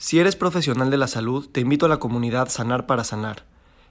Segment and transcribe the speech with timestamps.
[0.00, 3.46] Si eres profesional de la salud, te invito a la comunidad Sanar para Sanar.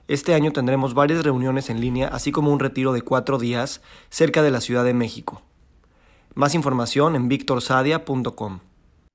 [0.08, 4.42] Este año tendremos varias reuniones en línea, así como un retiro de cuatro días cerca
[4.42, 5.42] de la Ciudad de México.
[6.34, 8.60] Más información en victorsadia.com.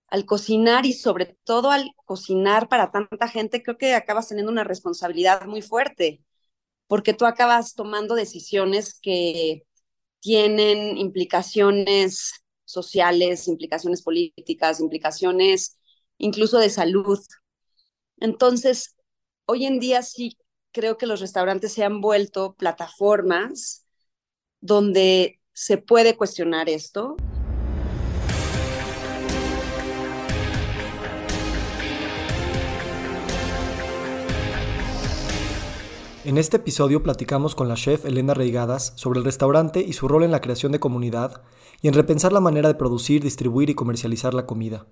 [0.07, 4.63] Al cocinar y sobre todo al cocinar para tanta gente, creo que acabas teniendo una
[4.63, 6.21] responsabilidad muy fuerte,
[6.85, 9.63] porque tú acabas tomando decisiones que
[10.19, 15.79] tienen implicaciones sociales, implicaciones políticas, implicaciones
[16.17, 17.19] incluso de salud.
[18.17, 18.95] Entonces,
[19.45, 20.37] hoy en día sí
[20.71, 23.85] creo que los restaurantes se han vuelto plataformas
[24.59, 27.15] donde se puede cuestionar esto.
[36.25, 40.23] En este episodio platicamos con la chef Elena Reigadas sobre el restaurante y su rol
[40.23, 41.43] en la creación de comunidad
[41.81, 44.87] y en repensar la manera de producir, distribuir y comercializar la comida.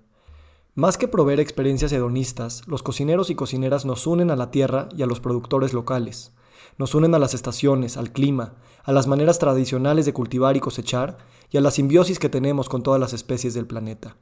[0.74, 5.02] Más que proveer experiencias hedonistas, los cocineros y cocineras nos unen a la tierra y
[5.02, 6.32] a los productores locales.
[6.78, 11.18] Nos unen a las estaciones, al clima, a las maneras tradicionales de cultivar y cosechar
[11.50, 14.16] y a la simbiosis que tenemos con todas las especies del planeta.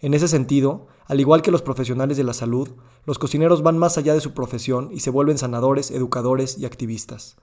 [0.00, 2.70] En ese sentido, al igual que los profesionales de la salud,
[3.04, 7.36] los cocineros van más allá de su profesión y se vuelven sanadores, educadores y activistas.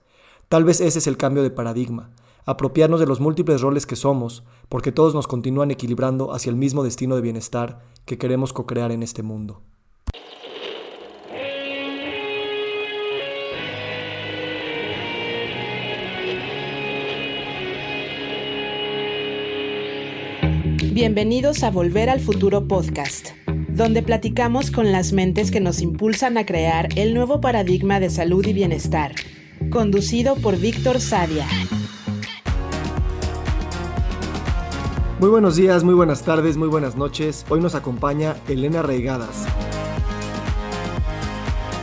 [0.48, 2.10] Tal vez ese es el cambio de paradigma,
[2.50, 6.82] apropiarnos de los múltiples roles que somos, porque todos nos continúan equilibrando hacia el mismo
[6.82, 9.62] destino de bienestar que queremos co-crear en este mundo.
[20.92, 23.28] Bienvenidos a Volver al Futuro Podcast,
[23.68, 28.44] donde platicamos con las mentes que nos impulsan a crear el nuevo paradigma de salud
[28.44, 29.14] y bienestar,
[29.70, 31.46] conducido por Víctor Sadia.
[35.20, 37.44] Muy buenos días, muy buenas tardes, muy buenas noches.
[37.50, 39.44] Hoy nos acompaña Elena Reigadas.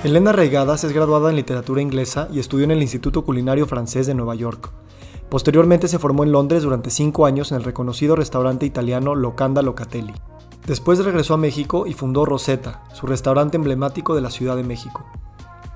[0.03, 4.15] Elena Reigadas es graduada en literatura inglesa y estudió en el Instituto Culinario Francés de
[4.15, 4.71] Nueva York.
[5.29, 10.15] Posteriormente se formó en Londres durante cinco años en el reconocido restaurante italiano Locanda Locatelli.
[10.65, 15.05] Después regresó a México y fundó Rosetta, su restaurante emblemático de la Ciudad de México.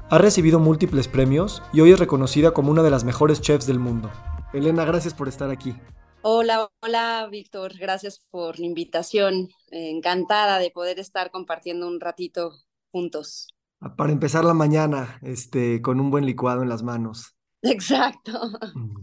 [0.10, 3.78] Ha recibido múltiples premios y hoy es reconocida como una de las mejores chefs del
[3.78, 4.10] mundo.
[4.52, 5.76] Elena, gracias por estar aquí.
[6.24, 9.50] Hola, hola Víctor, gracias por la invitación.
[9.72, 12.52] encantada de poder estar compartiendo un ratito
[12.92, 13.48] juntos.
[13.80, 17.36] Ah, para empezar la mañana, este, con un buen licuado en las manos.
[17.64, 18.40] Exacto,
[18.76, 18.96] mm.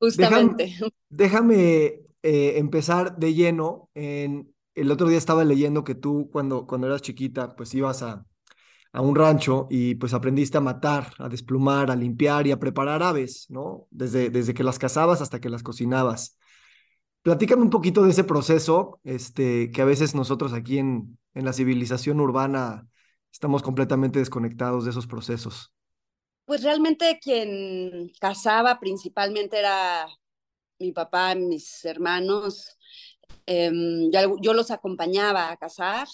[0.00, 0.74] justamente.
[1.08, 3.88] Déjame, eh, empezar de lleno.
[3.94, 8.26] En, el otro día estaba leyendo que tú cuando, cuando eras chiquita, pues ibas a,
[8.92, 13.02] a un rancho y pues aprendiste a matar, a desplumar, a limpiar y a preparar
[13.02, 13.86] aves, ¿no?
[13.90, 16.36] Desde, desde que las cazabas hasta que las cocinabas.
[17.22, 21.52] Platícame un poquito de ese proceso, este, que a veces nosotros aquí en, en la
[21.52, 22.88] civilización urbana
[23.32, 25.72] estamos completamente desconectados de esos procesos.
[26.44, 30.08] Pues realmente quien cazaba principalmente era
[30.80, 32.76] mi papá, mis hermanos.
[33.46, 36.08] Em, yo, los acompañaba a cazar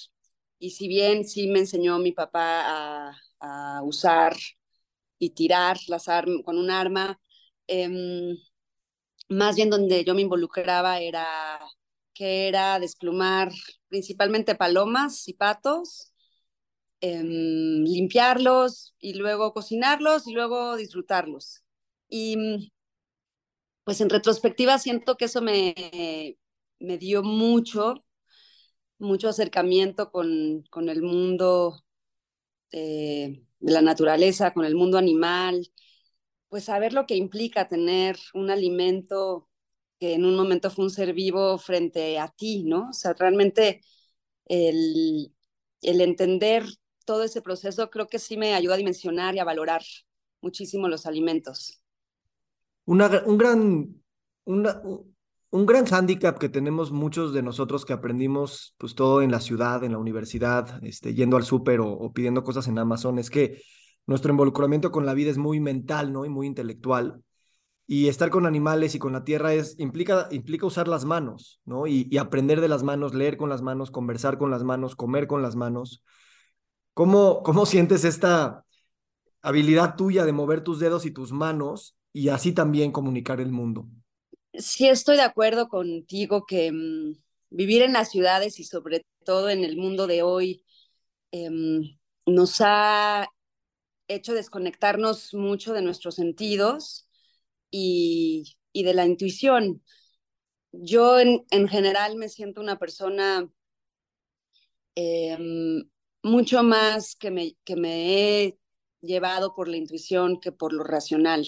[0.59, 4.35] y si bien sí me enseñó mi papá a, usar
[5.19, 6.07] y tirar las
[6.45, 7.21] con un arma,
[7.69, 8.37] em,
[9.29, 11.61] más bien donde yo me involucraba era
[12.15, 13.53] que era desplumar
[13.89, 16.13] principalmente palomas y patos,
[17.01, 21.63] em, limpiarlos y luego cocinarlos y luego disfrutarlos.
[22.09, 22.73] Y
[23.85, 25.75] pues en retrospectiva siento que eso me,
[26.81, 28.05] me dio mucho,
[28.99, 31.85] mucho acercamiento con, con el mundo
[32.73, 35.71] eh, de la naturaleza, con el mundo animal,
[36.49, 39.49] pues saber lo que implica tener un alimento
[39.99, 42.91] que en un momento fue un ser vivo frente a ti, ¿no?
[42.91, 43.83] O sea, realmente
[44.47, 45.33] el,
[45.83, 46.65] el entender
[47.05, 49.83] todo ese proceso creo que sí me ayuda a dimensionar y a valorar
[50.43, 51.81] muchísimo los alimentos.
[52.87, 53.61] Un gran,
[54.45, 54.83] una,
[55.51, 59.85] un gran hándicap que tenemos muchos de nosotros que aprendimos pues todo en la ciudad,
[59.85, 63.63] en la universidad, este, yendo al súper o pidiendo cosas en Amazon, es que
[64.07, 66.25] nuestro involucramiento con la vida es muy mental, ¿no?
[66.25, 67.23] Y muy intelectual.
[67.87, 71.87] Y estar con animales y con la tierra es, implica, implica usar las manos, ¿no?
[71.87, 75.43] Y, aprender de las manos, leer con las manos, conversar con las manos, comer con
[75.43, 76.03] las manos.
[76.95, 78.65] ¿Cómo, cómo sientes esta
[79.43, 83.87] habilidad tuya de mover tus dedos y tus manos y así también comunicar el mundo?
[84.59, 87.17] Sí, estoy de acuerdo contigo que mm,
[87.51, 90.65] vivir en las ciudades y sobre todo en el mundo de hoy
[91.33, 93.29] em, nos ha
[94.09, 97.09] hecho desconectarnos mucho de nuestros sentidos
[97.71, 99.83] y, de la intuición.
[100.73, 103.51] Yo en, general me siento una persona
[104.95, 105.89] em,
[106.23, 108.59] mucho más que me, que me he
[109.01, 111.47] llevado por la intuición que por lo racional.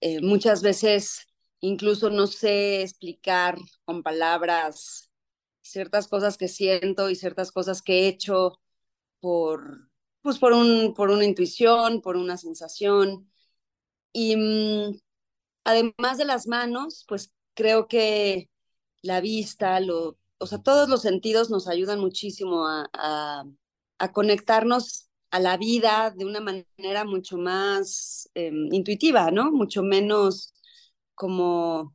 [0.00, 1.27] Eh, muchas veces
[1.60, 5.10] incluso no sé explicar con palabras
[5.62, 8.60] ciertas cosas que siento y ciertas cosas que he hecho
[9.20, 9.90] por,
[10.22, 13.30] pues por, un, por una intuición, por una sensación.
[14.12, 15.00] Y mm,
[15.64, 18.50] además de las manos, pues creo que
[19.02, 22.88] la vista, lo, o sea, todos los sentidos nos ayudan muchísimo a,
[23.98, 29.50] a, conectarnos a la vida de una manera mucho más em, intuitiva, ¿no?
[29.52, 30.54] Mucho menos
[31.18, 31.94] como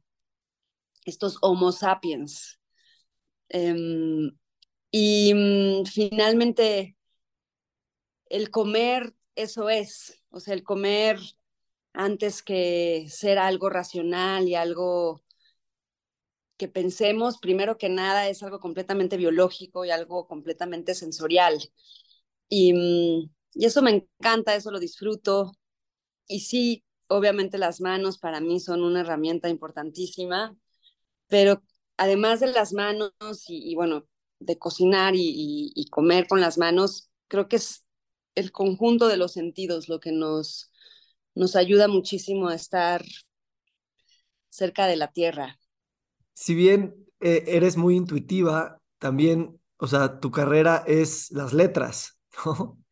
[1.06, 2.60] estos Homo sapiens.
[3.50, 4.32] Em,
[4.92, 6.98] y mm, finalmente,
[8.30, 11.20] el comer, eso es, o sea, el comer
[11.94, 15.24] antes que ser algo racional y algo
[16.58, 21.60] que pensemos, primero que nada, es algo completamente biológico y algo completamente sensorial.
[22.50, 25.54] Y, mm, y eso me encanta, eso lo disfruto.
[26.28, 30.56] Y sí, obviamente las manos para mí son una herramienta importantísima,
[31.28, 31.64] pero
[31.98, 33.12] además de las manos
[33.48, 34.06] y, bueno,
[34.40, 37.86] de cocinar y, comer con las manos, creo que es
[38.36, 40.72] el conjunto de los sentidos lo que nos,
[41.36, 43.04] nos ayuda muchísimo a estar
[44.50, 45.60] cerca de la tierra.
[46.34, 52.83] Si bien eh, eres muy intuitiva, también, o sea, tu carrera es las letras, ¿no?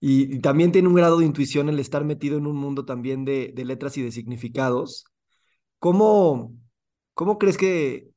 [0.00, 3.52] Y, también tiene un grado de intuición el estar metido en un mundo también de,
[3.56, 5.04] letras y de significados.
[5.78, 6.54] ¿Cómo,
[7.14, 8.10] ¿Cómo crees que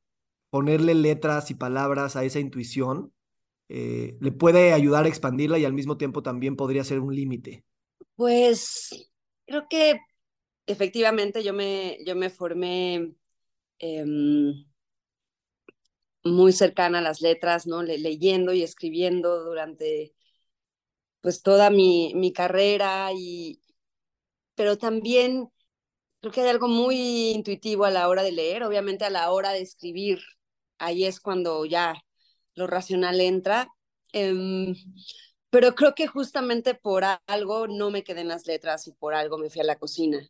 [0.50, 3.12] ponerle letras y palabras a esa intuición
[3.68, 7.64] eh, le puede ayudar a expandirla y al mismo tiempo también podría ser un límite?
[8.14, 9.10] Pues
[9.46, 9.98] creo que
[10.66, 13.14] efectivamente yo me, yo me formé
[13.78, 14.64] em,
[16.24, 17.82] muy cercana a las letras, ¿no?
[17.82, 20.14] leyendo y escribiendo durante
[21.22, 23.60] pues toda mi, mi carrera y
[24.54, 25.48] pero también
[26.20, 29.52] creo que hay algo muy intuitivo a la hora de leer, obviamente a la hora
[29.52, 30.20] de escribir,
[30.78, 31.94] ahí es cuando ya
[32.54, 33.68] lo racional entra.
[34.12, 34.74] Em,
[35.50, 39.38] pero creo que justamente por algo no me quedé en las letras y por algo
[39.38, 40.28] me fui a la cocina,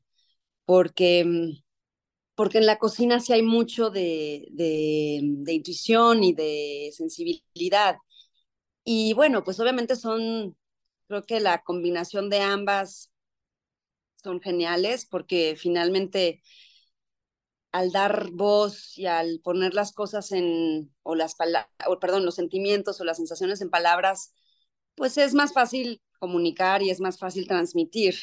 [0.66, 1.62] porque, mm,
[2.36, 7.96] porque en la cocina sí hay mucho de, de, de intuición y de sensibilidad.
[8.84, 10.56] Y bueno, pues obviamente son,
[11.12, 13.10] creo que la combinación de ambas
[14.16, 16.42] son geniales porque finalmente
[17.70, 21.70] al dar voz y al poner las cosas en, o las palabras,
[22.00, 24.32] perdón, los sentimientos o las sensaciones en palabras,
[24.94, 28.14] pues es más fácil comunicar y es más fácil transmitir.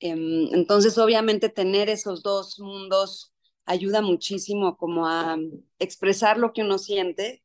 [0.00, 3.32] Em, entonces, obviamente, tener esos dos mundos
[3.64, 5.36] ayuda muchísimo como a
[5.78, 7.44] expresar lo que uno siente.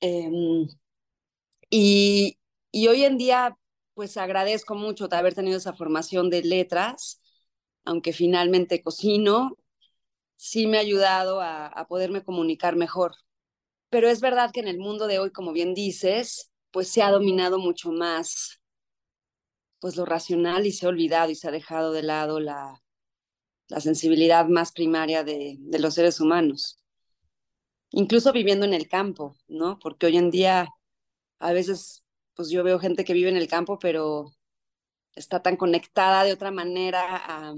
[0.00, 0.68] Em,
[1.70, 2.38] y,
[2.76, 3.56] y hoy en día,
[3.94, 7.22] pues agradezco mucho de haber tenido esa formación de letras,
[7.84, 9.56] aunque finalmente cocino,
[10.36, 13.14] sí me ha ayudado a, poderme comunicar mejor.
[13.88, 17.10] Pero es verdad que en el mundo de hoy, como bien dices, pues se ha
[17.10, 18.60] dominado mucho más
[19.80, 22.82] pues lo racional y se ha olvidado y se ha dejado de lado la,
[23.68, 26.78] la sensibilidad más primaria de los seres humanos.
[27.92, 29.78] Incluso viviendo en el campo, ¿no?
[29.78, 30.68] Porque hoy en día
[31.38, 32.05] a veces
[32.36, 34.32] pues yo veo gente que vive en el campo, pero
[35.14, 37.54] está tan conectada de otra manera a,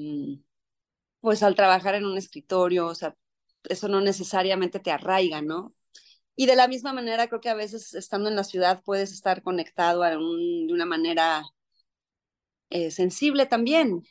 [1.20, 3.16] pues al trabajar en un escritorio, o sea,
[3.64, 5.75] eso no necesariamente te arraiga, ¿no?
[6.37, 9.42] Y de la misma manera, creo que a veces estando en la ciudad puedes estar
[9.42, 11.42] conectado a de una manera
[12.70, 14.04] eh, sensible también.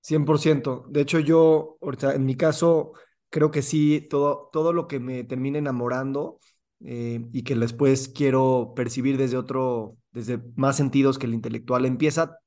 [0.00, 0.84] 100%.
[0.88, 1.78] De hecho, yo,
[2.14, 2.92] en mi caso,
[3.30, 6.38] creo que sí, todo, todo lo que me termine enamorando
[6.84, 12.38] eh, y que después quiero percibir desde otro, desde más sentidos que el intelectual, empieza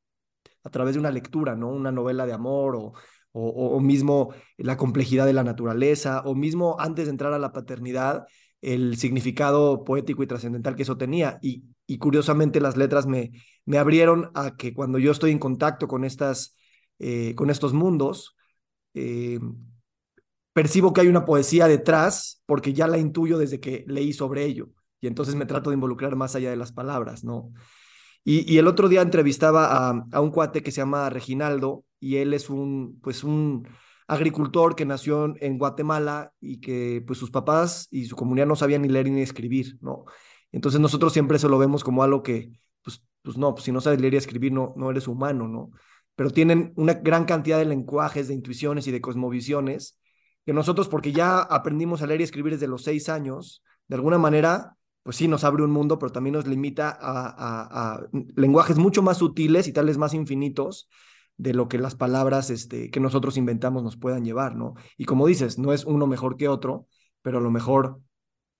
[0.63, 1.69] a través de una lectura, ¿no?
[1.69, 2.93] Una novela de amor o,
[3.31, 8.25] o, mismo la complejidad de la naturaleza, o mismo antes de entrar a la paternidad,
[8.62, 11.39] el significado poético y trascendental que eso tenía.
[11.41, 13.31] Y, y curiosamente las letras me,
[13.65, 16.55] me abrieron a que cuando yo estoy en contacto con, estas,
[17.00, 18.36] eh, con estos mundos,
[18.93, 19.39] eh,
[20.60, 24.68] percibo que hay una poesía detrás porque ya la intuyo desde que leí sobre ello.
[25.00, 27.54] Y entonces me trato de involucrar más allá de las palabras, ¿no?
[28.25, 32.18] Y, y el otro día entrevistaba a, a, un cuate que se llama Reginaldo y
[32.18, 33.70] él es un, pues un,
[34.10, 38.82] agricultor que nació en Guatemala y que pues sus papás y su comunidad no sabían
[38.82, 40.04] ni leer ni escribir, ¿no?
[40.51, 42.51] Entonces nosotros siempre eso lo vemos como algo que,
[42.84, 45.72] pues, pues no, pues si no sabes leer y escribir no, no eres humano, ¿no?
[46.16, 50.00] Pero tienen una gran cantidad de lenguajes, de intuiciones y de cosmovisiones
[50.50, 54.18] que nosotros, porque ya aprendimos a leer y escribir desde los seis años, de alguna
[54.18, 58.01] manera, pues sí, nos abre un mundo, pero también nos limita a,
[58.36, 60.89] lenguajes mucho más sutiles y tales más infinitos
[61.38, 64.74] de lo que las palabras este, que nosotros inventamos nos puedan llevar, ¿no?
[64.98, 66.88] Y como dices, no es uno mejor que otro,
[67.22, 68.01] pero a lo mejor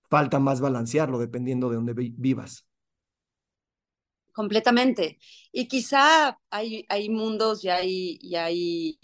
[0.08, 2.68] falta más balancearlo dependiendo de dónde vivas.
[4.30, 5.18] Completamente.
[5.50, 9.00] Y quizá hay, hay mundos y hay, y hay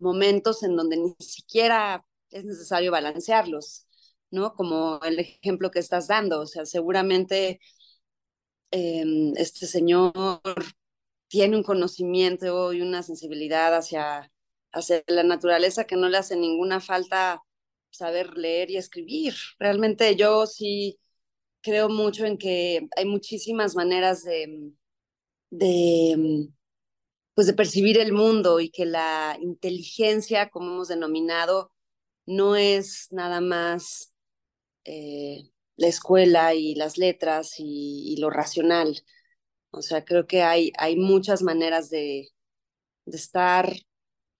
[0.00, 3.86] momentos en donde ni siquiera es necesario balancearlos.
[4.30, 4.54] ¿no?
[4.54, 7.60] Como el ejemplo que estás dando, o sea, seguramente
[8.70, 10.12] em, este señor
[11.28, 14.30] tiene un conocimiento y una sensibilidad hacia,
[14.72, 17.42] hacia la naturaleza que no le hace ninguna falta
[17.90, 19.34] saber leer y escribir.
[19.58, 20.98] Realmente yo sí
[21.62, 24.72] creo mucho en que hay muchísimas maneras de,
[25.50, 26.48] de,
[27.34, 31.72] pues de percibir el mundo y que la inteligencia, como hemos denominado,
[32.26, 34.14] no es nada más
[34.84, 39.02] eh, la escuela y las letras y, lo racional.
[39.70, 42.28] O sea, creo que hay, hay muchas maneras de,
[43.06, 43.72] de estar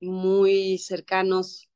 [0.00, 1.70] muy cercanos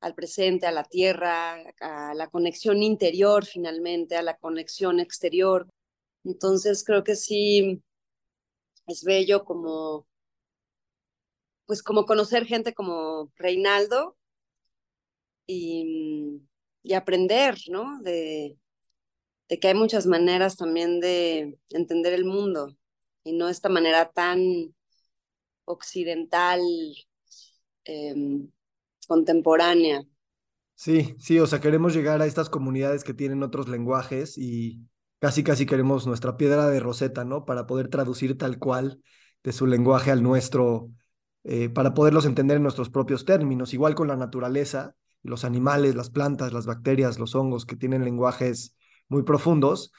[0.00, 5.68] al presente, a la tierra, a la conexión interior finalmente, a la conexión exterior.
[6.24, 7.82] Entonces creo que sí
[8.86, 10.06] es bello como
[11.66, 14.16] pues como conocer gente como Reinaldo
[15.46, 16.42] y,
[16.82, 18.00] y aprender, ¿no?
[18.02, 18.56] De,
[19.48, 22.76] de, que hay muchas maneras también de entender el mundo
[23.24, 24.74] y no esta manera tan
[25.64, 26.60] occidental,
[27.84, 28.50] em,
[29.06, 30.04] contemporánea.
[30.74, 34.80] Sí, sí, o sea, queremos llegar a estas comunidades que tienen otros lenguajes y
[35.18, 37.44] casi, casi queremos nuestra piedra de roseta, ¿no?
[37.44, 39.00] Para poder traducir tal cual
[39.42, 40.90] de su lenguaje al nuestro,
[41.48, 46.10] eh, para poderlos entender en nuestros propios términos, igual con la naturaleza los animales, las
[46.10, 48.76] plantas, las bacterias, los hongos, que tienen lenguajes
[49.08, 49.92] muy profundos.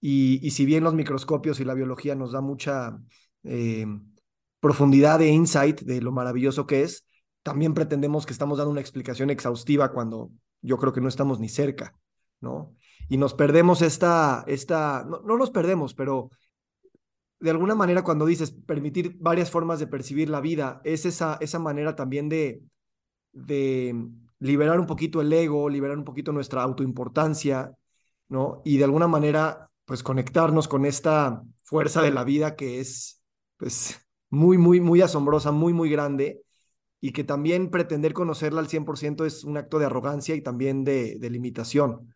[0.00, 2.96] Y, si bien los microscopios y la biología nos da mucha
[3.42, 3.86] eh,
[4.60, 7.04] profundidad e insight de lo maravilloso que es,
[7.42, 10.30] también pretendemos que estamos dando una explicación exhaustiva cuando
[10.62, 11.94] yo creo que no estamos ni cerca,
[12.40, 12.76] ¿no?
[13.08, 16.30] Y nos perdemos esta, esta no, no nos perdemos, pero
[17.40, 21.58] de alguna manera cuando dices permitir varias formas de percibir la vida, es esa, esa
[21.58, 22.62] manera también de,
[23.32, 23.94] de
[24.38, 27.72] liberar un poquito el ego, liberar un poquito nuestra autoimportancia,
[28.28, 28.62] ¿no?
[28.64, 33.22] Y de alguna manera, pues conectarnos con esta fuerza de la vida que es,
[33.56, 34.00] pues,
[34.30, 36.42] muy, muy, muy asombrosa, muy, muy grande,
[37.00, 41.18] y que también pretender conocerla al 100% es un acto de arrogancia y también de,
[41.18, 42.14] de limitación.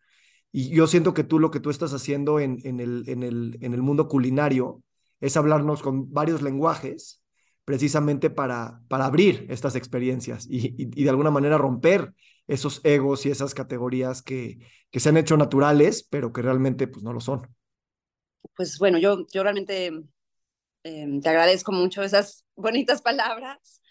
[0.51, 3.57] Y yo siento que tú lo que tú estás haciendo en, en, el, en, el,
[3.61, 4.83] en el mundo culinario
[5.21, 7.21] es hablarnos con varios lenguajes
[7.63, 12.13] precisamente para, para abrir estas experiencias y, de alguna manera romper
[12.47, 14.59] esos egos y esas categorías que,
[14.89, 17.47] que se han hecho naturales, pero que realmente pues, no lo son.
[18.55, 19.91] Pues bueno, yo, yo realmente
[20.83, 23.81] em, te agradezco mucho esas bonitas palabras.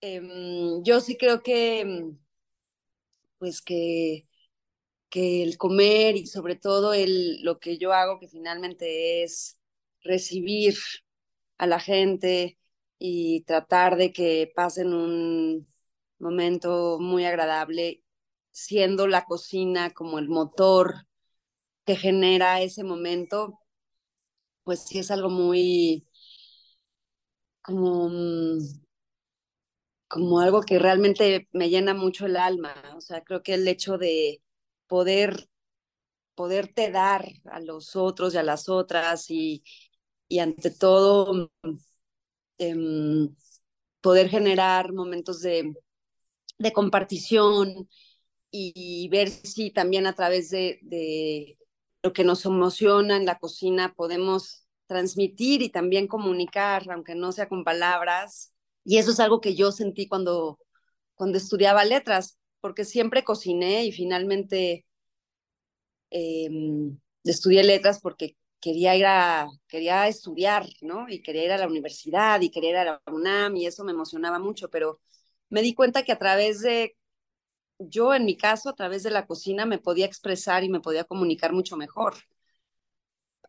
[0.00, 2.12] Em, yo sí creo que,
[3.38, 4.28] pues que,
[5.08, 9.57] que el comer y sobre todo el, lo que yo hago, que finalmente es
[10.02, 10.74] recibir
[11.58, 12.58] a la gente,
[12.98, 15.68] y tratar de que pasen un
[16.18, 18.02] momento muy agradable,
[18.50, 21.06] siendo la cocina como el motor
[21.84, 23.60] que genera ese momento,
[24.64, 26.06] pues sí es algo muy
[27.62, 28.58] como, mm,
[30.08, 32.74] como algo que realmente me llena mucho el alma.
[32.96, 34.42] O sea, creo que el hecho de
[34.86, 35.48] poder
[36.34, 39.64] poderte dar a los otros y a las otras y,
[40.28, 41.50] y ante todo
[42.58, 43.34] Em,
[44.00, 45.74] poder generar momentos de,
[46.58, 47.88] de compartición
[48.50, 51.58] y, ver si también a través de, de,
[52.02, 57.48] lo que nos emociona en la cocina podemos transmitir y también comunicar, aunque no sea
[57.48, 58.52] con palabras.
[58.84, 60.58] Y eso es algo que yo sentí cuando,
[61.14, 64.86] cuando estudiaba letras, porque siempre cociné y finalmente
[66.10, 66.48] eh,
[67.24, 71.08] estudié letras porque quería ir a, quería estudiar, ¿no?
[71.08, 73.92] Y quería ir a la universidad y quería ir a la UNAM y eso me
[73.92, 75.00] emocionaba mucho, pero
[75.50, 76.96] me di cuenta que a través de,
[77.78, 81.04] yo en mi caso, a través de la cocina me podía expresar y me podía
[81.04, 82.14] comunicar mucho mejor.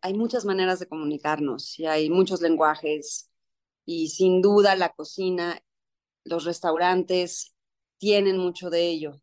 [0.02, 3.30] Hay muchas maneras de comunicarnos y hay muchos lenguajes
[3.84, 5.60] y sin duda la cocina,
[6.24, 7.54] los restaurantes
[7.98, 9.20] tienen mucho de ello.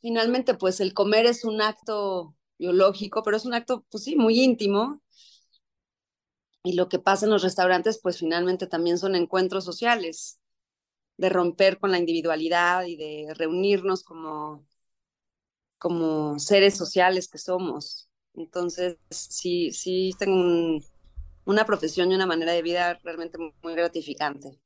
[0.00, 4.40] Finalmente, pues el comer es un acto biológico, pero es un acto, pues sí, muy
[4.42, 5.00] íntimo.
[6.62, 10.38] Y lo que pasa en los restaurantes, pues finalmente también son encuentros sociales,
[11.18, 14.66] de romper con la individualidad y de reunirnos como,
[15.78, 18.08] como seres sociales que somos.
[18.34, 20.80] Entonces, sí, sí tengo
[21.46, 24.58] una profesión y una manera de vida realmente muy gratificante.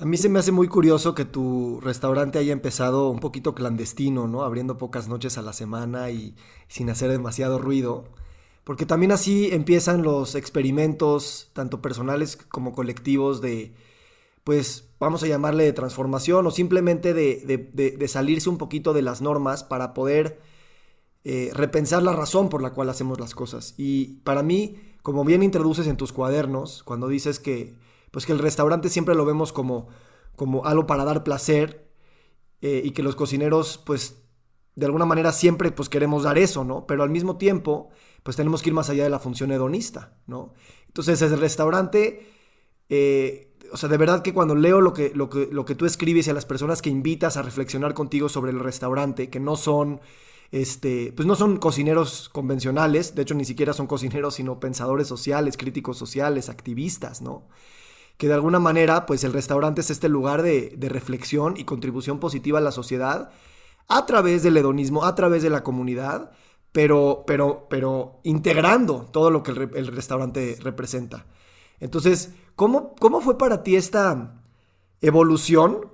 [0.00, 4.28] A mí se me hace muy curioso que tu restaurante haya empezado un poquito clandestino,
[4.28, 4.44] ¿no?
[4.44, 6.36] Abriendo pocas noches a la semana y
[6.68, 8.04] sin hacer demasiado ruido.
[8.62, 13.74] Porque también así empiezan los experimentos, tanto personales como colectivos, de,
[14.44, 19.64] pues, vamos a llamarle de transformación o simplemente de, salirse un poquito de las normas
[19.64, 20.38] para poder
[21.24, 23.74] eh, repensar la razón por la cual hacemos las cosas.
[23.76, 27.74] Y para mí, como bien introduces en tus cuadernos, cuando dices que
[28.10, 29.88] pues que el restaurante siempre lo vemos como,
[30.36, 31.90] como algo para dar placer
[32.60, 34.22] eh, y que los cocineros pues
[34.74, 36.86] de alguna manera siempre pues queremos dar eso, ¿no?
[36.86, 37.90] Pero al mismo tiempo
[38.22, 40.54] pues tenemos que ir más allá de la función hedonista, ¿no?
[40.86, 42.26] Entonces el restaurante,
[42.88, 45.86] eh, o sea, de verdad que cuando leo lo que, lo, que, lo que tú
[45.86, 49.56] escribes y a las personas que invitas a reflexionar contigo sobre el restaurante, que no
[49.56, 50.00] son
[50.50, 55.56] este, pues no son cocineros convencionales, de hecho ni siquiera son cocineros, sino pensadores sociales,
[55.56, 57.48] críticos sociales, activistas, ¿no?
[58.18, 62.58] Que de alguna manera, pues el restaurante es este lugar de, reflexión y contribución positiva
[62.58, 63.30] a la sociedad
[63.86, 66.32] a través del hedonismo, a través de la comunidad,
[66.72, 71.26] pero, pero, pero integrando todo lo que el, restaurante representa.
[71.78, 74.42] Entonces, ¿cómo, ¿cómo, fue para ti esta
[75.00, 75.92] evolución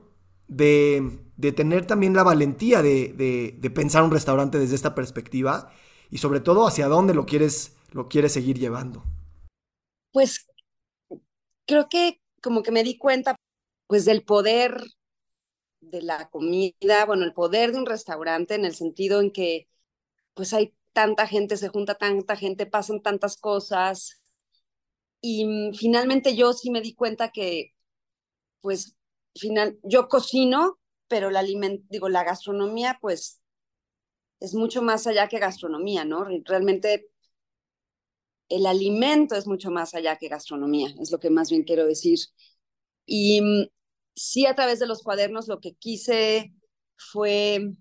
[0.49, 1.21] de,
[1.55, 5.71] tener también la valentía de, de, pensar un restaurante desde esta perspectiva
[6.11, 9.05] y sobre todo hacia dónde lo quieres, lo quieres seguir llevando?
[10.11, 10.47] Pues
[11.67, 13.37] creo que como que me di cuenta
[13.87, 14.83] pues del poder
[15.81, 19.69] de la comida, bueno, el poder de un restaurante en el sentido en que
[20.35, 24.21] pues hay tanta gente, se junta tanta gente, pasan tantas cosas.
[25.21, 27.75] Y mm, finalmente yo sí me di cuenta que
[28.61, 28.97] pues
[29.37, 30.79] final yo cocino,
[31.09, 33.43] pero la digo, la gastronomía pues
[34.41, 36.25] es mucho más allá que gastronomía, ¿no?
[36.45, 37.09] Realmente
[38.57, 42.19] el alimento es mucho más allá que gastronomía, es lo que más bien quiero decir.
[43.07, 43.69] Y mm,
[44.15, 46.53] sí, a través de los cuadernos lo que quise
[46.97, 47.75] fue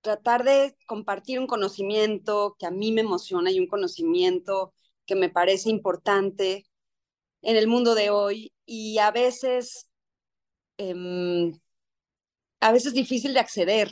[0.00, 4.74] tratar de compartir un conocimiento que a mí me emociona y un conocimiento
[5.06, 6.66] que me parece importante
[7.42, 9.88] en el mundo de hoy y a veces,
[10.78, 11.52] em,
[12.60, 13.90] a veces difícil de acceder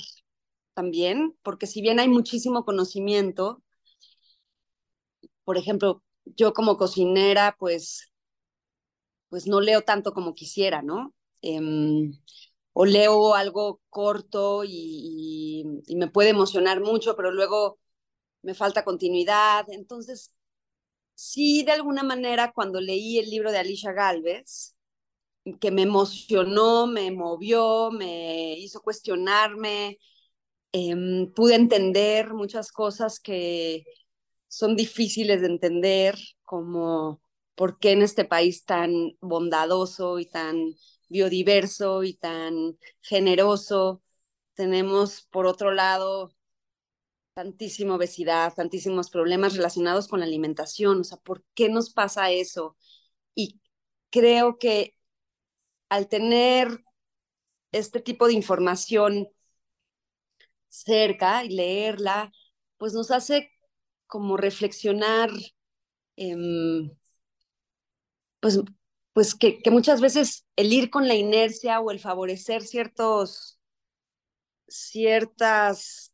[0.74, 3.62] también, porque si bien hay muchísimo conocimiento,
[5.48, 8.12] por ejemplo, yo como cocinera, pues,
[9.30, 11.14] pues no leo tanto como quisiera, ¿no?
[11.40, 12.12] Em,
[12.74, 15.64] o leo algo corto y,
[15.96, 17.78] me puede emocionar mucho, pero luego
[18.42, 19.64] me falta continuidad.
[19.70, 20.34] Entonces,
[21.14, 24.76] sí, de alguna manera, cuando leí el libro de Alicia Galvez,
[25.60, 29.98] que me emocionó, me movió, me hizo cuestionarme,
[30.72, 33.84] em, pude entender muchas cosas que,
[34.48, 37.22] son difíciles de entender, como
[37.54, 40.74] por qué en este país tan bondadoso y tan
[41.08, 44.02] biodiverso y tan generoso
[44.54, 46.32] tenemos, por otro lado,
[47.34, 51.00] tantísima obesidad, tantísimos problemas relacionados con la alimentación.
[51.00, 52.76] O sea, ¿por qué nos pasa eso?
[53.34, 53.60] Y
[54.10, 54.96] creo que
[55.88, 56.80] al tener
[57.72, 59.28] este tipo de información
[60.68, 62.32] cerca y leerla,
[62.76, 63.50] pues nos hace
[64.08, 65.30] como reflexionar,
[66.16, 66.90] em,
[68.40, 68.60] pues,
[69.12, 73.58] pues que, muchas veces el ir con la inercia o el favorecer ciertos,
[74.68, 76.12] ciertas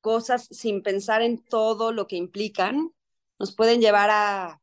[0.00, 2.92] cosas sin pensar en todo lo que implican,
[3.38, 4.60] nos pueden llevar a,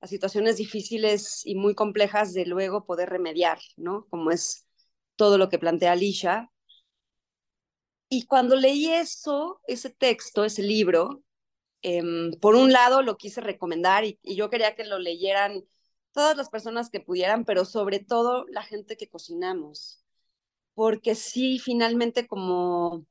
[0.00, 4.06] a situaciones difíciles y muy complejas de luego poder remediar, ¿no?
[4.10, 4.66] Como es
[5.16, 6.50] todo lo que plantea Alicia.
[8.08, 11.22] Y cuando leí eso, ese texto, ese libro,
[11.82, 15.64] Em, por un lado lo quise recomendar y, yo quería que lo leyeran
[16.12, 20.02] todas las personas que pudieran, pero sobre todo la gente que cocinamos,
[20.74, 23.06] porque sí, finalmente como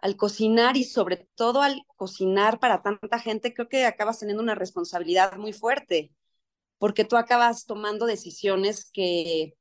[0.00, 4.54] al cocinar y sobre todo al cocinar para tanta gente, creo que acabas teniendo una
[4.54, 6.12] responsabilidad muy fuerte,
[6.78, 9.54] porque tú acabas tomando decisiones que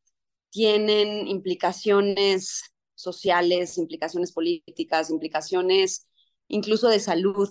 [0.50, 2.64] tienen implicaciones
[2.96, 6.08] sociales, implicaciones políticas, implicaciones
[6.48, 7.50] incluso de salud.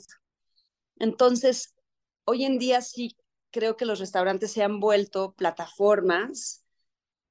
[0.99, 1.75] Entonces,
[2.25, 3.17] hoy en día sí
[3.51, 6.65] creo que los restaurantes se han vuelto plataformas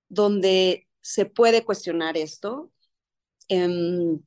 [0.09, 2.71] donde se puede cuestionar esto.
[3.47, 4.21] Em,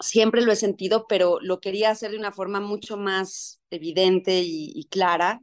[0.00, 4.84] siempre lo he sentido, pero lo quería hacer de una forma mucho más evidente y,
[4.90, 5.42] clara.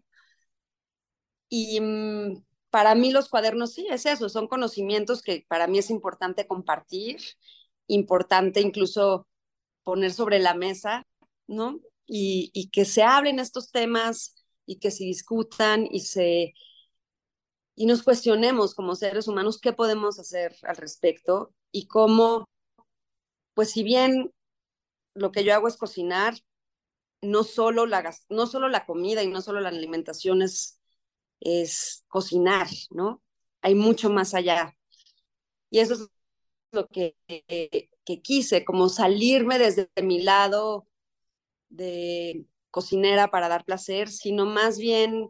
[1.49, 5.89] Y mm, para mí los cuadernos sí es eso, son conocimientos que para mí es
[5.89, 7.21] importante compartir,
[7.88, 9.28] importante incluso
[9.84, 11.06] poner sobre la mesa,
[11.47, 11.80] ¿no?
[12.05, 14.35] Y, que se hablen estos temas
[14.65, 16.53] y que se discutan y se
[17.75, 22.47] y nos cuestionemos como seres humanos qué podemos hacer al respecto y cómo,
[23.55, 24.31] pues si bien
[25.15, 26.35] lo que yo hago es cocinar,
[27.21, 30.79] no solo la, no solo la comida y no solo la alimentación es,
[31.39, 33.23] es cocinar, ¿no?
[33.61, 34.77] Hay mucho más allá.
[35.71, 36.07] Y eso es
[36.71, 40.87] lo que, que quise, como salirme desde mi lado
[41.73, 45.29] de cocinera para dar placer, sino más bien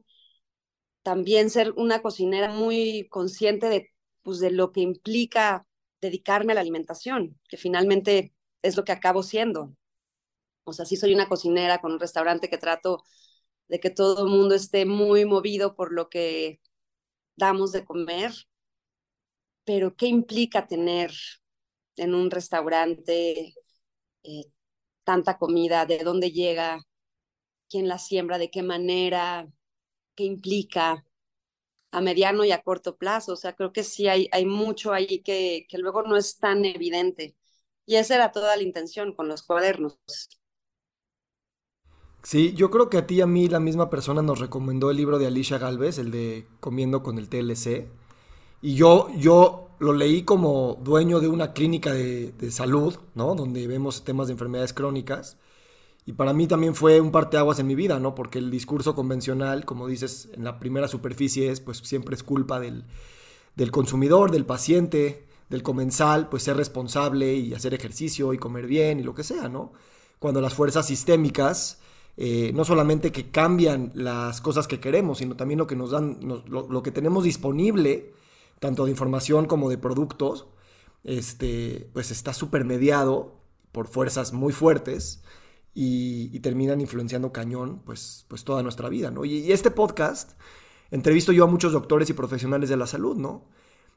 [1.04, 5.68] también ser una cocinera muy consciente de, pues, de lo que implica
[6.02, 9.76] dedicarme a la alimentación, que finalmente es lo que acabo siendo.
[10.66, 13.04] O sea, sí soy una cocinera con un restaurante que trato
[13.70, 16.62] de que todo el mundo esté muy movido por lo que
[17.38, 18.34] damos de comer,
[19.66, 21.12] pero ¿qué implica tener
[21.98, 23.56] en un restaurante
[24.24, 24.46] eh,
[25.04, 25.86] tanta comida?
[25.86, 26.82] ¿De dónde llega?
[27.70, 28.38] ¿Quién la siembra?
[28.38, 29.48] ¿De qué manera?
[30.16, 31.06] ¿Qué implica?
[31.92, 33.34] a mediano y a corto plazo.
[33.34, 36.66] O sea, creo que sí hay, hay mucho ahí que, que luego no es tan
[36.66, 37.36] evidente.
[37.86, 40.00] Y esa era toda la intención con los cuadernos.
[42.24, 44.98] Sí, yo creo que a ti y a mí la misma persona nos recomendó el
[44.98, 47.90] libro de Alicia Galvez, el de Comiendo con el TLC.
[48.62, 53.36] Y yo, yo lo leí como dueño de una clínica de, de salud, ¿no?
[53.36, 55.38] Donde vemos temas de enfermedades crónicas.
[56.06, 58.16] Y para mí también fue un parteaguas en mi vida, ¿no?
[58.16, 62.60] Porque el discurso convencional, como dices, en la primera superficie es, pues siempre es culpa
[62.60, 62.86] del,
[63.56, 69.00] del consumidor, del paciente, del comensal, pues ser responsable y hacer ejercicio y comer bien
[69.00, 69.72] y lo que sea, ¿no?
[70.20, 71.80] Cuando las fuerzas sistémicas
[72.16, 76.20] eh, no solamente que cambian las cosas que queremos, sino también lo que nos dan,
[76.22, 78.14] lo, que tenemos disponible,
[78.64, 80.48] tanto de información como de productos,
[81.04, 83.42] este, pues está supermediado
[83.74, 85.22] por fuerzas muy fuertes
[85.74, 89.26] y, terminan influenciando cañón, pues, pues toda nuestra vida, ¿no?
[89.26, 90.40] Y, este podcast,
[90.92, 93.50] entrevisto yo a muchos doctores y profesionales de la salud, ¿no?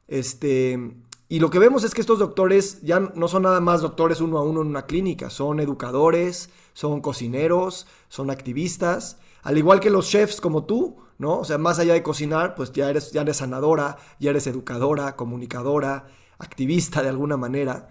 [0.08, 0.96] Este,
[1.28, 4.36] y lo que vemos es que estos doctores ya no son nada más doctores uno
[4.36, 10.08] a uno en una clínica, son educadores, son cocineros, son activistas, al igual que los
[10.08, 11.38] chefs como tú, ¿no?
[11.40, 15.16] O sea, más allá de cocinar, pues ya eres, ya eres sanadora, ya eres educadora,
[15.16, 16.06] comunicadora,
[16.38, 17.90] activista de alguna manera.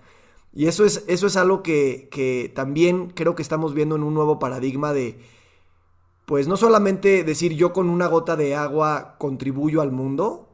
[0.53, 4.13] Y eso es, eso es algo que, que también creo que estamos viendo en un
[4.13, 5.19] nuevo paradigma de,
[6.25, 10.49] pues no solamente decir yo con una gota de agua contribuyo al mundo,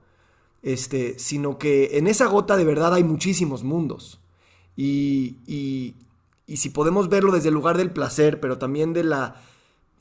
[0.64, 4.20] este, sino que en esa gota de verdad hay muchísimos mundos.
[4.76, 5.96] Y, y,
[6.48, 9.42] y si podemos verlo desde el lugar del placer, pero también de la,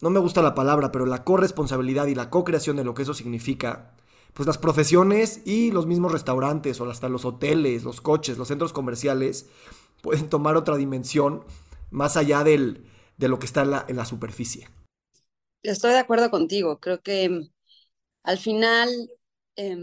[0.00, 3.14] no me gusta la palabra, pero la corresponsabilidad y la co-creación de lo que eso
[3.14, 3.94] significa,
[4.32, 8.72] pues las profesiones y los mismos restaurantes o hasta los hoteles, los coches, los centros
[8.72, 9.48] comerciales
[10.02, 11.44] pueden tomar otra dimensión
[11.90, 12.86] más allá del,
[13.16, 14.68] de lo que está en la, superficie.
[15.62, 17.50] Estoy de acuerdo contigo, creo que mm,
[18.22, 18.88] al final
[19.56, 19.76] eh,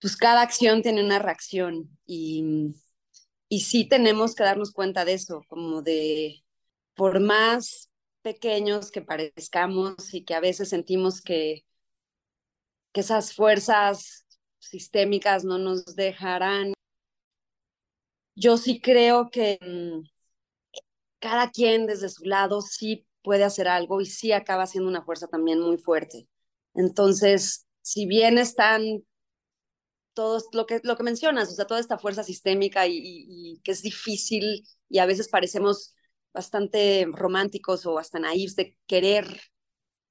[0.00, 2.74] pues cada acción tiene una reacción y,
[3.48, 6.44] y sí tenemos que darnos cuenta de eso, como de,
[6.94, 7.90] por más
[8.26, 11.64] pequeños que parezcamos y que a veces sentimos que,
[12.92, 14.26] que esas fuerzas
[14.58, 16.72] sistémicas no nos dejarán,
[18.34, 20.08] yo sí creo que mm,
[21.20, 25.28] cada quien desde su lado sí puede hacer algo y sí acaba siendo una fuerza
[25.28, 26.26] también muy fuerte.
[26.74, 29.04] Entonces, si bien están
[30.14, 33.82] todo lo que, lo que mencionas, o sea, toda esta fuerza sistémica y, que es
[33.82, 35.94] difícil y a veces parecemos
[36.36, 39.26] bastante románticos o hasta naivos de querer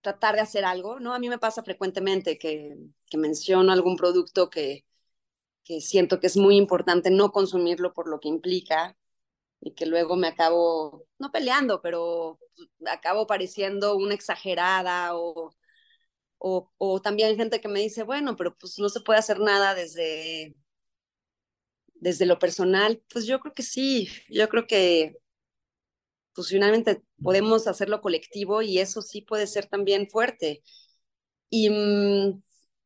[0.01, 1.13] tratar de hacer algo, ¿no?
[1.13, 2.75] A mí me pasa frecuentemente que,
[3.07, 4.85] que menciono algún producto que,
[5.63, 8.97] que siento que es muy importante no consumirlo por lo que implica
[9.61, 12.39] y que luego me acabo, no peleando, pero
[12.87, 15.53] acabo pareciendo una exagerada o
[16.37, 19.73] o, o también gente que me dice, bueno, pero pues no se puede hacer nada
[19.75, 20.55] desde,
[21.95, 23.01] desde lo personal.
[23.11, 25.17] Pues yo creo que sí, yo creo que
[26.35, 30.63] pues finalmente podemos hacerlo colectivo y eso sí puede ser también fuerte.
[31.49, 32.43] Y, mm,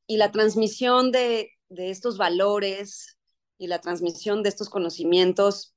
[0.07, 3.17] y la transmisión de, de estos valores
[3.57, 5.75] y la transmisión de estos conocimientos,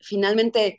[0.00, 0.78] finalmente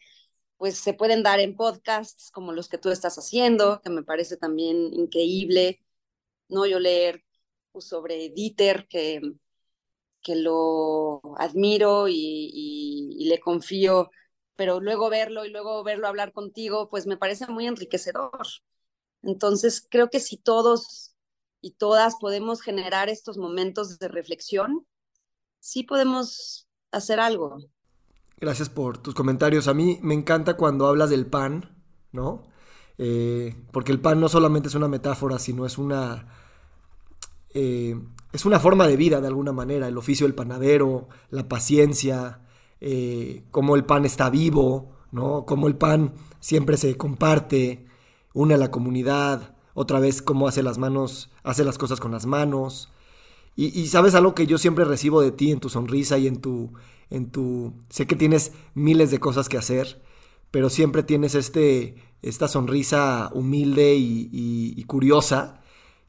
[0.58, 4.38] pues se pueden dar en podcasts como los que tú estás haciendo, que me parece
[4.38, 5.84] también increíble,
[6.50, 6.68] ¿no?
[6.68, 7.24] Yo leer
[7.72, 9.22] pues, sobre Dieter, que,
[10.22, 14.12] que lo admiro y, y, le confío,
[14.62, 18.46] pero luego verlo y luego verlo hablar contigo, pues me parece muy enriquecedor.
[19.24, 21.16] Entonces, creo que si todos
[21.62, 24.86] y todas podemos generar estos momentos de reflexión,
[25.60, 27.58] sí podemos hacer algo.
[28.40, 29.68] Gracias por tus comentarios.
[29.68, 32.44] A mí me encanta cuando hablas del pan, ¿no?
[33.00, 36.28] Eh, porque el pan no solamente es una metáfora, sino es una,
[37.56, 38.00] eh,
[38.32, 42.41] es una forma de vida de alguna manera, el oficio del panadero, la paciencia,
[42.82, 45.46] eh, cómo el pan está vivo, ¿no?
[45.46, 47.86] Cómo el pan siempre se comparte,
[48.34, 52.26] une a la comunidad, otra vez cómo hace las manos, hace las cosas con las
[52.26, 52.92] manos.
[53.56, 56.38] Y, y, sabes algo que yo siempre recibo de ti en tu sonrisa y en
[56.42, 56.72] tu,
[57.10, 60.02] en tu, sé que tienes miles de cosas que hacer,
[60.50, 65.62] pero siempre tienes este, esta sonrisa humilde y, curiosa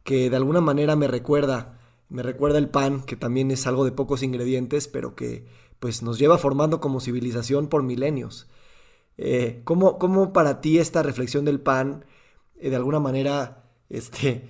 [0.03, 3.93] que de alguna manera me recuerda, me recuerda el pan, que también es algo de
[3.93, 5.47] pocos ingredientes, pero que
[5.83, 8.47] pues nos lleva formando como civilización por milenios.
[9.19, 12.05] Eh, ¿cómo, ¿cómo, para ti esta reflexión del pan
[12.55, 14.49] eh, de alguna manera este,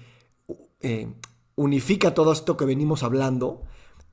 [0.80, 1.10] eh,
[1.56, 3.62] unifica todo esto que venimos hablando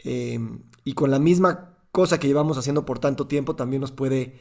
[0.02, 4.40] y con la misma cosa que llevamos haciendo por tanto tiempo también nos puede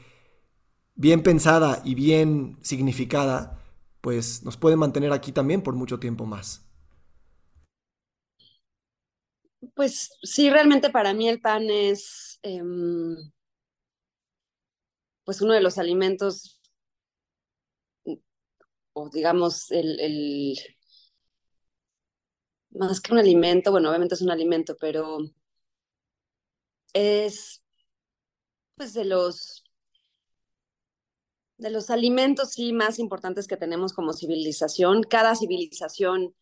[0.94, 3.60] bien pensada y bien significada,
[4.00, 6.67] pues nos puede mantener aquí también por mucho tiempo más.
[9.74, 13.16] Pues sí, realmente para mí el pan es em,
[15.24, 16.60] pues uno de los alimentos,
[18.92, 20.54] o digamos, el, el,
[22.70, 25.18] más que un alimento, bueno, obviamente es un alimento, pero
[26.94, 27.62] es
[28.76, 29.64] pues de los
[31.58, 35.02] de los alimentos sí más importantes que tenemos como civilización.
[35.02, 36.34] Cada civilización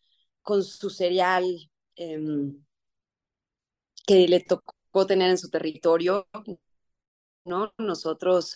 [0.43, 2.63] con su cereal em,
[4.07, 6.27] que le tocó tener en su territorio,
[7.45, 7.73] ¿no?
[7.79, 8.55] Nosotros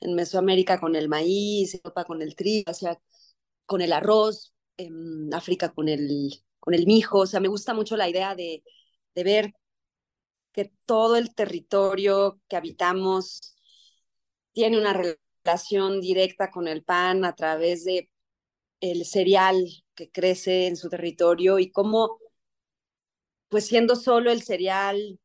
[0.00, 2.72] en Mesoamérica con el maíz, Europa con el trigo,
[3.66, 7.20] con el arroz, en África con el, con el mijo.
[7.20, 8.62] O sea, me gusta mucho la idea de,
[9.14, 9.54] de ver
[10.52, 13.54] que todo el territorio que habitamos
[14.52, 18.10] tiene una relación directa con el pan a través de
[18.80, 22.18] el cereal que crece en su territorio y cómo,
[23.52, 25.20] pues siendo solo el cereal,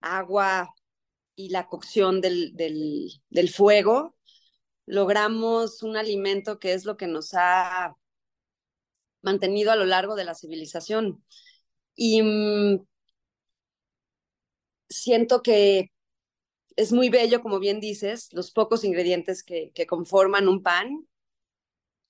[0.00, 0.74] agua
[1.36, 4.16] y la cocción del, del, fuego,
[4.86, 7.96] logramos un alimento que es lo que nos ha
[9.20, 11.22] mantenido a lo largo de la civilización.
[11.94, 12.86] Y mm,
[14.88, 15.92] siento que
[16.76, 21.06] es muy bello, como bien dices, los pocos ingredientes que, que conforman un pan,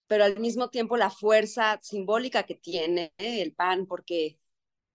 [0.06, 4.38] pero al mismo tiempo la fuerza simbólica que tiene el pan, porque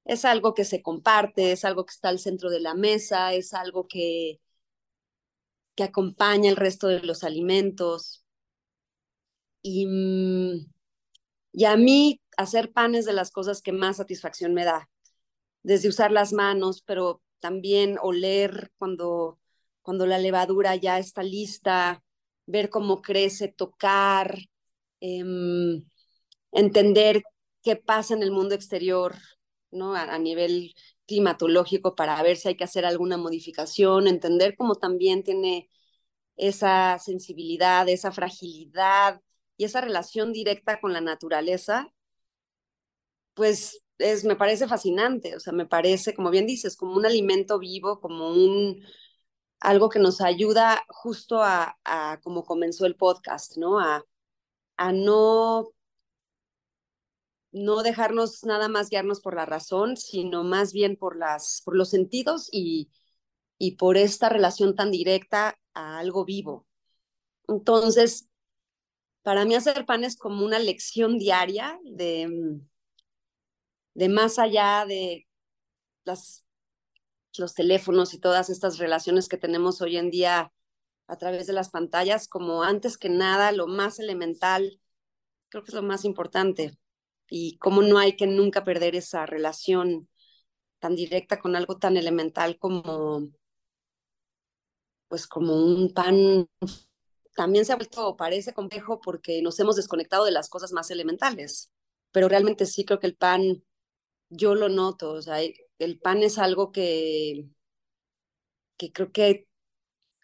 [0.10, 3.54] es algo que se comparte, es algo que está al centro de la mesa, es
[3.54, 4.42] algo que,
[5.76, 8.24] que acompaña el resto de los alimentos.
[9.62, 10.72] Y, mm,
[11.54, 14.90] y a mí hacer pan es de las cosas que más satisfacción me da,
[15.64, 19.40] desde usar las manos, pero también oler cuando
[19.82, 22.04] cuando la levadura ya está lista,
[22.46, 24.38] ver cómo crece, tocar,
[25.00, 25.84] em,
[26.52, 27.24] entender
[27.64, 29.16] qué pasa en el mundo exterior,
[29.72, 29.96] ¿no?
[29.96, 30.74] A, a, nivel
[31.08, 35.70] climatológico para ver si hay que hacer alguna modificación, entender cómo también tiene
[36.38, 39.22] esa sensibilidad, esa fragilidad
[39.58, 41.94] y esa relación directa con la naturaleza,
[43.34, 47.60] pues es, me parece fascinante, o sea, me parece, como bien dices, como un alimento
[47.60, 48.84] vivo, como un,
[49.60, 53.80] algo que nos ayuda justo a, a como comenzó el podcast, ¿no?
[53.80, 54.06] A,
[54.78, 55.74] a no,
[57.52, 61.90] no dejarnos nada más guiarnos por la razón, sino más bien por, las, por los
[61.90, 62.92] sentidos y,
[63.58, 66.68] y por esta relación tan directa a algo vivo.
[67.48, 68.30] Entonces,
[69.24, 72.60] para mí hacer pan es como una lección diaria de,
[73.94, 75.28] de más allá de
[76.06, 76.46] las
[77.38, 80.52] los teléfonos y todas estas relaciones que tenemos hoy en día
[81.08, 84.82] a través de las pantallas, como antes que nada, lo más elemental,
[85.50, 86.79] creo que es lo más importante.
[87.30, 90.10] Y cómo no hay que nunca perder esa relación
[90.80, 93.30] tan directa con algo tan elemental como,
[95.08, 96.48] pues como un pan.
[97.36, 101.72] También se ha vuelto, parece complejo porque nos hemos desconectado de las cosas más elementales,
[102.12, 103.64] pero realmente sí creo que el pan,
[104.30, 105.40] yo lo noto, o sea,
[105.80, 107.50] el pan es algo que,
[108.78, 109.48] que creo que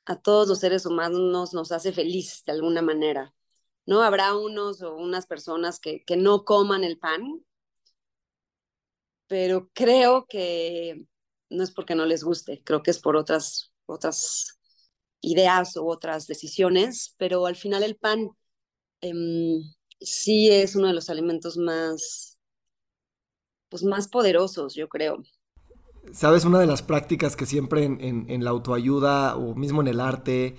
[0.06, 3.34] a todos los seres humanos nos hace feliz de alguna manera.
[3.86, 4.02] ¿No?
[4.02, 7.46] Habrá unos o unas personas que, que no coman el pan,
[9.28, 11.06] pero creo que
[11.50, 14.60] no es porque no les guste, creo que es por otras, otras
[15.22, 18.30] ideas o otras decisiones, pero al final el pan
[19.02, 19.14] eh,
[20.00, 22.38] sí es uno de los alimentos más,
[23.70, 25.24] pues más poderosos, yo creo.
[26.12, 30.56] Sabes, una de las prácticas que siempre en, la autoayuda o mismo en el arte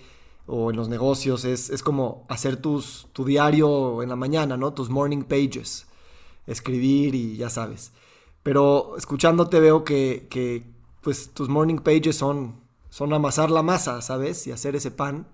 [0.46, 4.72] o en los negocios, es, es como hacer tus, tu diario en la mañana, ¿no?
[4.72, 5.86] Tus morning pages,
[6.46, 7.92] escribir y ya sabes.
[8.42, 10.64] Pero escuchándote veo que, que
[11.00, 14.46] pues tus morning pages son, son amasar la masa, ¿sabes?
[14.46, 15.26] Y hacer ese pan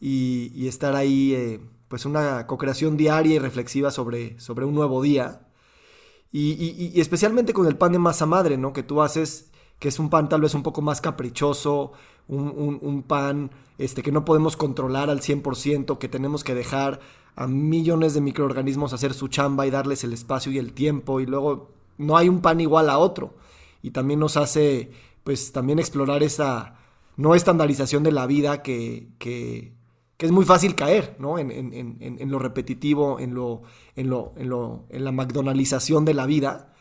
[0.00, 5.02] y, y estar ahí, eh, pues una co-creación diaria y reflexiva sobre, sobre un nuevo
[5.02, 5.48] día.
[6.32, 8.72] Y, y, y, especialmente con el pan de masa madre, ¿no?
[8.72, 11.92] Que tú haces, que es un pan tal vez un poco más caprichoso,
[12.28, 17.00] un, un, pan este, que no podemos controlar al 100%, que tenemos que dejar
[17.36, 21.26] a millones de microorganismos hacer su chamba y darles el espacio y el tiempo, y
[21.26, 23.34] luego no hay un pan igual a otro.
[23.82, 24.90] Y también nos hace,
[25.22, 26.76] pues, también explorar esa
[27.16, 29.72] no estandarización de la vida que, que,
[30.16, 31.38] que es muy fácil caer, ¿no?
[31.38, 33.62] En, en, en, en lo repetitivo, en, lo,
[33.94, 36.74] en, lo, en, lo, en la McDonaldización de la vida.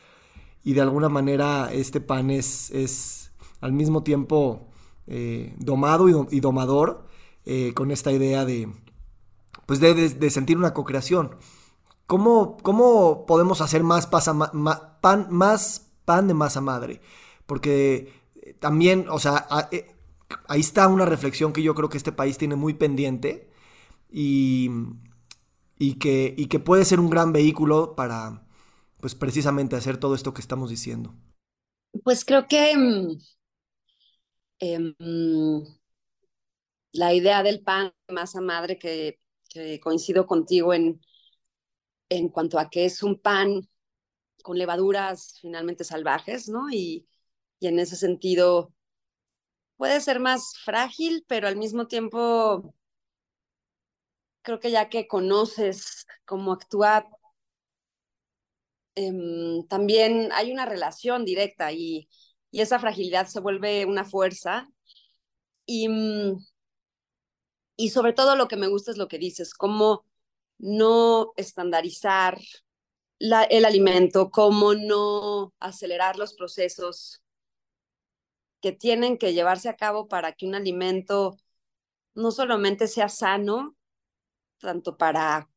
[0.65, 4.67] Y de alguna manera este pan es, es al mismo tiempo
[5.05, 7.05] eh, domado y, domador
[7.45, 8.73] eh, con esta idea de,
[9.67, 11.35] pues de, de, sentir una co-creación.
[12.07, 14.33] ¿Cómo, ¿Cómo, podemos hacer más, pasa,
[15.01, 16.99] pan, más pan de masa madre?
[17.45, 18.11] Porque
[18.59, 19.93] también, o sea, eh,
[20.47, 23.51] ahí está una reflexión que yo creo que este país tiene muy pendiente
[24.09, 24.71] y,
[25.77, 28.44] y, que, y que puede ser un gran vehículo para,
[29.05, 31.13] pues precisamente hacer todo esto que estamos diciendo.
[32.03, 32.73] Pues creo que
[34.59, 34.95] eh,
[36.91, 41.01] la idea del pan masa madre, que, que coincido contigo en,
[42.09, 43.69] en cuanto a que es un pan
[44.41, 46.71] con levaduras finalmente salvajes, ¿no?
[46.71, 47.07] Y,
[47.59, 48.73] y en ese sentido
[49.77, 52.73] puede ser más frágil, pero al mismo tiempo
[54.41, 57.07] creo que ya que conoces cómo actúa,
[58.95, 59.11] eh,
[59.69, 62.09] también hay una relación directa y,
[62.51, 64.69] y, esa fragilidad se vuelve una fuerza.
[65.65, 65.87] Y,
[67.77, 70.05] y sobre todo lo que me gusta es lo que dices, cómo
[70.57, 72.39] no estandarizar
[73.19, 77.21] la, el alimento, cómo no acelerar los procesos
[78.61, 81.37] que tienen que llevarse a cabo para que un alimento
[82.15, 83.75] no solamente sea sano,
[84.59, 85.49] tanto para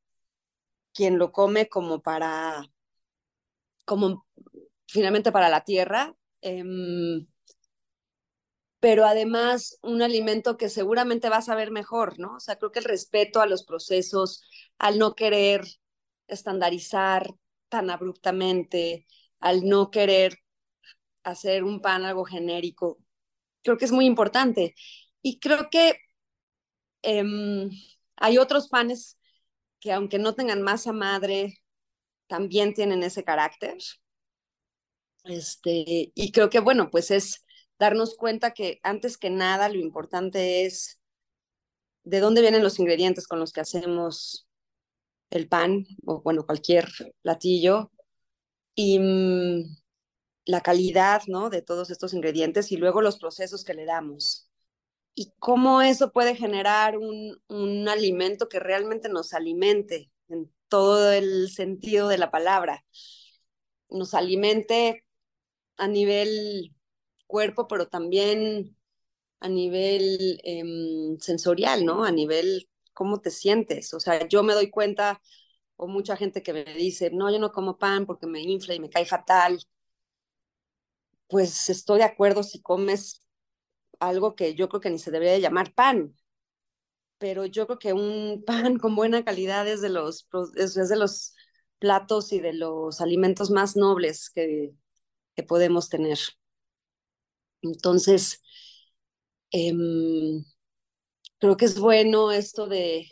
[0.92, 2.68] quien lo come como para,
[3.88, 4.26] como
[4.86, 6.62] finalmente para la tierra, eh,
[8.80, 12.36] pero además un alimento que seguramente va a saber mejor, ¿no?
[12.36, 14.44] O sea, creo que el respeto a los procesos,
[14.78, 15.64] al no querer
[16.28, 17.34] estandarizar
[17.70, 19.06] tan abruptamente,
[19.40, 20.38] al no querer
[21.24, 22.98] hacer un pan algo genérico,
[23.62, 24.74] creo que es muy importante.
[25.22, 25.96] Y creo que
[27.02, 27.24] eh,
[28.16, 29.18] hay otros panes
[29.80, 31.62] que aunque no tengan masa madre,
[32.28, 33.76] también tienen ese carácter.
[35.24, 37.44] Este, y creo que, bueno, pues es
[37.78, 41.00] darnos cuenta que antes que nada lo importante es
[42.04, 44.48] de dónde vienen los ingredientes con los que hacemos
[45.30, 46.88] el pan o, bueno, cualquier
[47.22, 47.90] platillo.
[48.74, 48.98] Y,
[50.48, 51.50] la calidad ¿no?
[51.50, 54.50] de todos estos ingredientes y luego los procesos que le damos.
[55.14, 61.50] Y cómo eso puede generar un, un alimento que realmente nos alimente en todo el
[61.50, 62.84] sentido de la palabra.
[63.90, 65.04] Nos alimente
[65.76, 66.74] a nivel
[67.26, 68.76] cuerpo, pero también
[69.40, 70.64] a nivel eh,
[71.20, 72.04] sensorial, ¿no?
[72.04, 73.94] A nivel cómo te sientes.
[73.94, 75.22] O sea, yo me doy cuenta,
[75.76, 78.80] o mucha gente que me dice, no, yo no como pan porque me infla y
[78.80, 79.60] me cae fatal
[81.28, 83.22] pues estoy de acuerdo si comes
[84.00, 86.14] algo que yo creo que ni se debería llamar pan,
[87.18, 91.34] pero yo creo que un pan con buena calidad es de los, es de los
[91.78, 94.72] platos y de los alimentos más nobles que,
[95.36, 96.18] que podemos tener.
[97.62, 98.40] Entonces,
[99.52, 99.72] eh,
[101.38, 103.08] creo que es bueno esto de,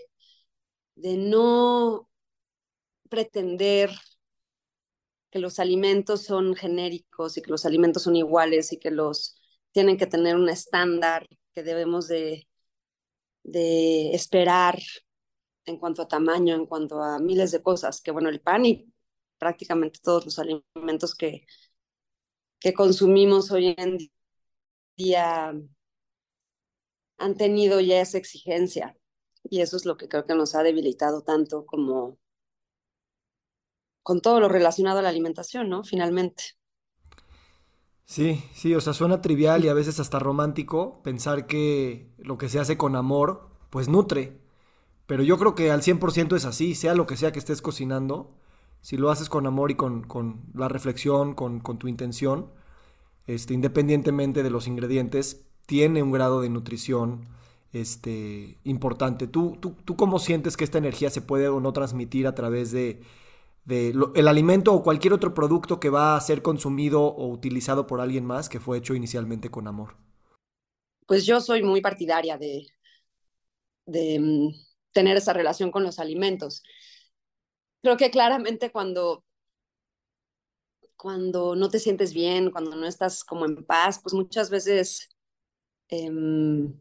[0.96, 2.08] de no
[3.10, 3.90] pretender
[5.30, 9.36] que los alimentos son genéricos y que los alimentos son iguales y que los
[9.72, 12.45] tienen que tener un estándar que debemos de,
[13.46, 14.78] de esperar
[15.66, 18.92] en cuanto a tamaño, en cuanto a miles de cosas, que bueno, el pan y
[19.38, 21.46] prácticamente todos los alimentos que,
[22.58, 23.98] que consumimos hoy en
[24.96, 25.54] día
[27.18, 28.96] han tenido ya esa exigencia
[29.44, 32.18] y eso es lo que creo que nos ha debilitado tanto como
[34.02, 35.84] con todo lo relacionado a la alimentación, ¿no?
[35.84, 36.55] Finalmente.
[38.06, 42.48] Sí, sí, o sea, suena trivial y a veces hasta romántico pensar que lo que
[42.48, 44.38] se hace con amor, pues nutre.
[45.06, 48.34] Pero yo creo que al 100% es así, sea lo que sea que estés cocinando,
[48.80, 52.50] si lo haces con amor y con, con la reflexión, con, con, tu intención,
[53.26, 57.26] este, independientemente de los ingredientes, tiene un grado de nutrición
[57.72, 59.26] este, importante.
[59.26, 62.70] ¿Tú, tú, ¿Tú cómo sientes que esta energía se puede o no transmitir a través
[62.72, 63.02] de,
[63.68, 68.24] el alimento o cualquier otro producto que va a ser consumido o utilizado por alguien
[68.24, 69.96] más que fue hecho inicialmente con amor?
[71.06, 72.66] Pues yo soy muy partidaria de,
[73.86, 74.54] de mm,
[74.92, 76.62] tener esa relación con los alimentos.
[77.82, 79.24] Creo que claramente cuando
[80.96, 85.10] cuando no te sientes bien, cuando no estás como en paz, pues muchas veces
[85.88, 86.74] em,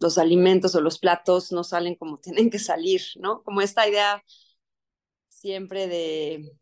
[0.00, 3.42] los alimentos o los platos no salen como tienen que salir, ¿no?
[3.42, 4.22] Como esta idea
[5.42, 6.52] siempre de,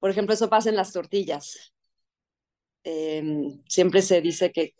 [0.00, 1.74] por ejemplo, eso pasa en las tortillas.
[2.84, 4.74] Em, siempre se dice que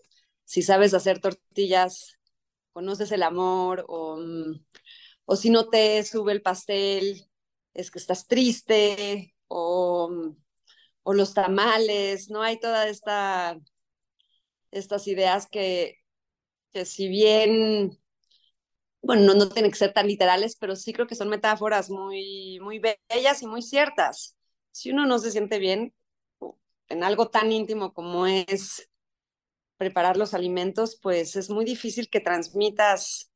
[0.45, 2.19] si sabes hacer tortillas,
[2.73, 4.65] conoces el amor, o, mm,
[5.27, 7.27] o si no te sube el pastel,
[7.75, 10.37] es que estás triste, o, mm,
[11.05, 12.43] o los tamales, ¿no?
[12.43, 13.59] Hay toda esta,
[14.71, 15.99] estas ideas que,
[16.73, 17.99] que si bien,
[19.07, 22.59] bueno, no, no tienen que ser tan literales, pero sí creo que son metáforas muy,
[22.61, 24.37] muy bellas y muy ciertas.
[24.73, 25.95] Si uno no se siente bien
[26.89, 28.89] en algo tan íntimo como es
[29.77, 33.31] preparar los alimentos, pues es muy difícil que transmitas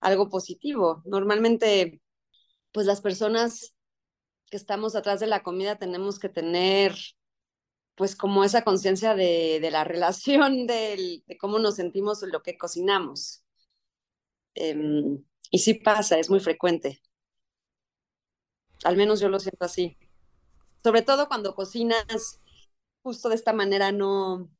[0.00, 1.02] algo positivo.
[1.04, 2.00] Normalmente,
[2.72, 3.74] pues las personas
[4.50, 6.94] que estamos atrás de la comida tenemos que tener
[7.94, 13.41] pues como esa conciencia de, la relación, de, cómo nos sentimos lo que cocinamos.
[14.56, 17.00] Um, y sí pasa, es muy frecuente.
[18.84, 19.96] Al menos yo lo siento así.
[20.82, 22.40] Sobre todo cuando cocinas
[23.02, 24.50] justo de esta manera no,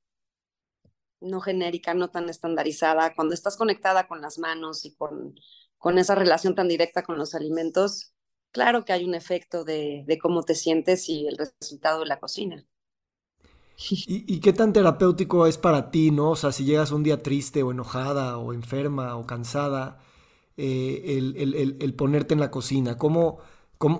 [1.20, 5.34] no genérica, no tan estandarizada, cuando estás conectada con las manos y con,
[5.78, 8.14] con esa relación tan directa con los alimentos,
[8.50, 12.20] claro que hay un efecto de, de cómo te sientes y el resultado de la
[12.20, 12.66] cocina.
[14.06, 16.30] ¿Y, qué tan terapéutico es para ti, no?
[16.30, 20.00] O sea, si llegas un día triste o enojada o enferma o cansada,
[20.56, 23.38] eh, el, ponerte en la cocina, ¿cómo,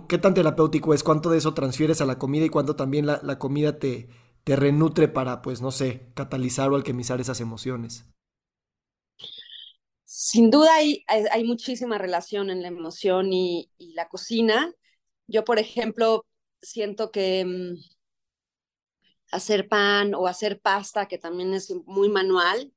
[0.09, 1.03] qué tan terapéutico es?
[1.03, 4.09] ¿Cuánto de eso transfieres a la comida y cuánto también la, comida te,
[4.45, 8.07] te renutre para, pues, no sé, catalizar o alquimizar esas emociones?
[10.05, 14.73] Sin duda hay, hay, muchísima relación en la emoción y, y la cocina.
[15.27, 16.25] Yo, por ejemplo,
[16.61, 17.92] siento que mm,
[19.33, 22.73] hacer pan o hacer pasta, que también es muy manual,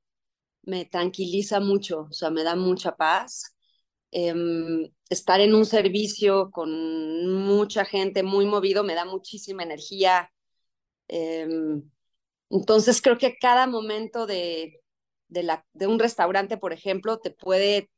[0.62, 3.56] me tranquiliza mucho, o sea, me da mucha paz.
[4.10, 10.32] Em, estar en un servicio con mucha gente muy movido me da muchísima energía.
[11.08, 11.82] Em,
[12.50, 14.80] entonces creo que cada momento de,
[15.28, 17.90] de, un restaurante, por ejemplo, te puede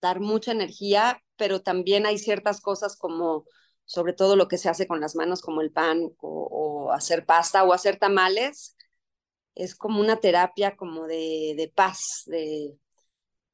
[0.00, 3.46] dar mucha energía, pero también hay ciertas cosas como
[3.84, 7.64] sobre todo lo que se hace con las manos, como el pan o, hacer pasta
[7.64, 8.76] o hacer tamales,
[9.54, 12.78] es como una terapia como de, de paz, de,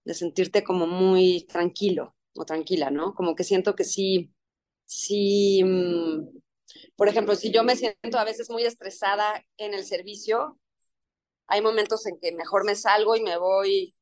[0.05, 3.15] de, sentirte como muy tranquilo o tranquila, ¿no?
[3.15, 4.33] Como que siento que sí,
[4.85, 6.29] sí, mm,
[6.97, 10.59] por ejemplo, si yo me siento a veces muy estresada en el servicio,
[11.49, 13.97] hay momentos en que mejor me salgo y me voy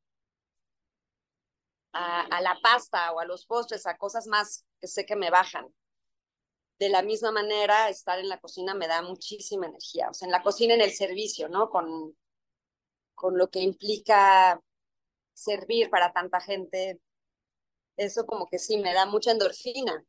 [1.92, 5.30] a, a la pasta o a los postres, a cosas más que sé que me
[5.30, 5.66] bajan
[6.78, 10.08] de la misma manera, estar en la cocina me da muchísima energía.
[10.10, 11.70] O sea, en la cocina, en el servicio, ¿no?
[11.70, 12.16] Con,
[13.14, 14.60] con lo que implica
[15.32, 17.00] servir para tanta gente,
[17.96, 20.04] eso como que sí, me da mucha endorfina.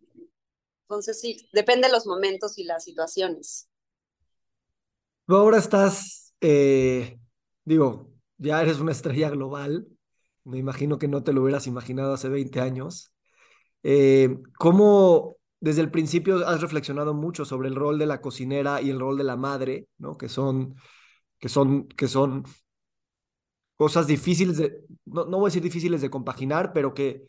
[0.84, 3.70] Entonces sí, depende de los momentos y las situaciones.
[5.26, 7.20] Tú ahora estás, eh,
[7.65, 9.88] digo, ya eres una estrella global.
[10.43, 13.13] Me imagino que no te lo hubieras imaginado hace 20 años.
[13.84, 18.89] Eh, ¿Cómo desde el principio has reflexionado mucho sobre el rol de la cocinera y
[18.89, 20.18] el rol de la madre, ¿no?
[20.18, 20.76] Que son,
[21.39, 22.43] que son, que son
[23.76, 27.28] cosas difíciles de, no, no voy a decir difíciles de compaginar, pero que,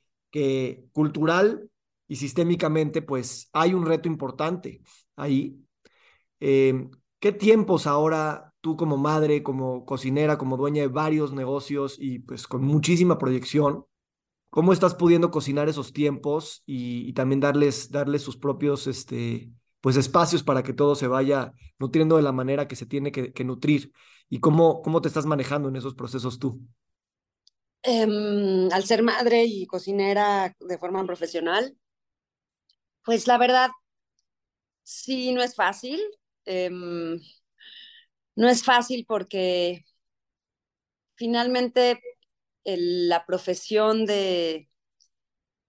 [0.93, 1.71] cultural
[2.07, 4.83] y sistémicamente, pues hay un reto importante
[5.17, 5.59] ahí.
[6.41, 12.21] Eh, ¿Qué tiempos ahora tú como madre, como cocinera, como dueña de varios negocios y
[12.21, 13.85] pues con muchísima proyección,
[14.51, 20.43] cómo estás pudiendo cocinar esos tiempos y, también darles, darles sus propios este, pues, espacios
[20.43, 23.93] para que todo se vaya nutriendo de la manera que se tiene que, nutrir.
[24.29, 26.61] ¿Y cómo, cómo te estás manejando en esos procesos tú?
[27.83, 31.77] Em, al ser madre y cocinera de forma profesional,
[33.05, 33.71] pues la verdad,
[34.83, 36.01] sí, no es fácil.
[36.45, 37.21] Em,
[38.37, 39.85] no es fácil porque
[41.17, 42.01] finalmente
[42.77, 44.69] la profesión de,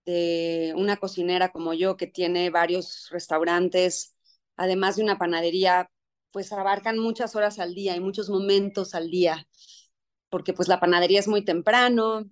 [0.05, 4.15] de una cocinera como yo, que tiene varios restaurantes,
[4.57, 5.89] además de una panadería,
[6.31, 9.47] pues abarcan muchas horas al día y muchos momentos al día,
[10.29, 12.29] porque pues la panadería es muy temprano,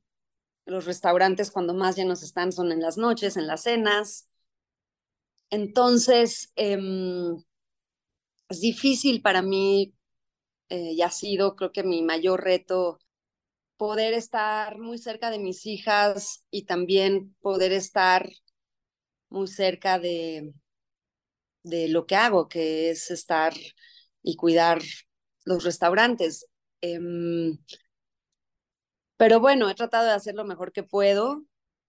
[0.65, 4.29] los restaurantes cuando más llenos están son en las noches, en las cenas.
[5.49, 7.37] Entonces, em,
[8.49, 9.93] es difícil para mí
[10.69, 12.99] eh, y ha sido, creo que mi mayor reto,
[13.77, 18.29] poder estar muy cerca de mis hijas y también poder estar
[19.29, 20.53] muy cerca de,
[21.63, 23.53] de lo que hago, que es estar
[24.23, 24.81] y cuidar
[25.45, 26.47] los restaurantes.
[26.81, 27.57] Em,
[29.17, 31.43] pero bueno, he tratado de hacer lo mejor que puedo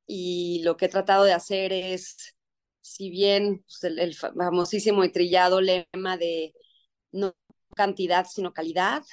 [0.07, 2.37] y lo que he tratado de hacer es,
[2.81, 6.55] si bien pues, el, famosísimo y trillado lema de
[7.13, 7.35] no
[7.77, 9.05] cantidad, sino calidad,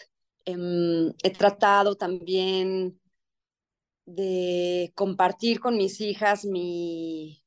[0.45, 2.99] em, he tratado también
[4.05, 7.43] de compartir con mis hijas mi,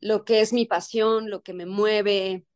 [0.00, 2.46] lo que es mi pasión, lo que me mueve,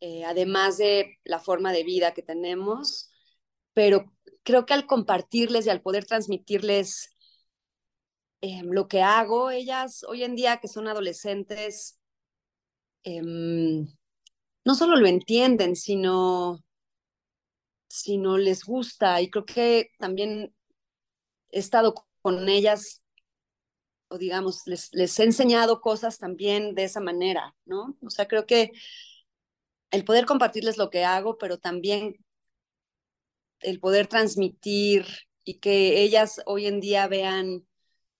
[0.00, 3.10] eh, además de la forma de vida que tenemos,
[3.74, 4.12] pero
[4.44, 7.14] creo que al compartirles y al poder transmitirles
[8.40, 11.98] eh, lo que hago, ellas hoy en día que son adolescentes,
[13.04, 16.62] eh, no solo lo entienden, sino,
[17.88, 19.20] sino les gusta.
[19.20, 20.54] Y creo que también
[21.50, 23.02] he estado con ellas,
[24.08, 27.96] o digamos, les, les he enseñado cosas también de esa manera, ¿no?
[28.02, 28.72] O sea, creo que
[29.90, 32.16] el poder compartirles lo que hago, pero también
[33.60, 35.06] el poder transmitir
[35.44, 37.66] y que ellas hoy en día vean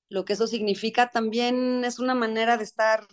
[0.09, 3.07] lo que eso significa, también es una manera de estar,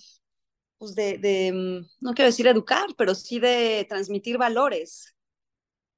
[0.78, 5.15] pues de, mm, no quiero decir educar, pero sí de transmitir valores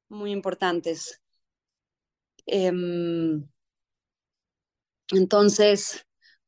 [0.09, 1.21] muy importantes.
[2.47, 3.47] Em,
[5.13, 6.05] entonces,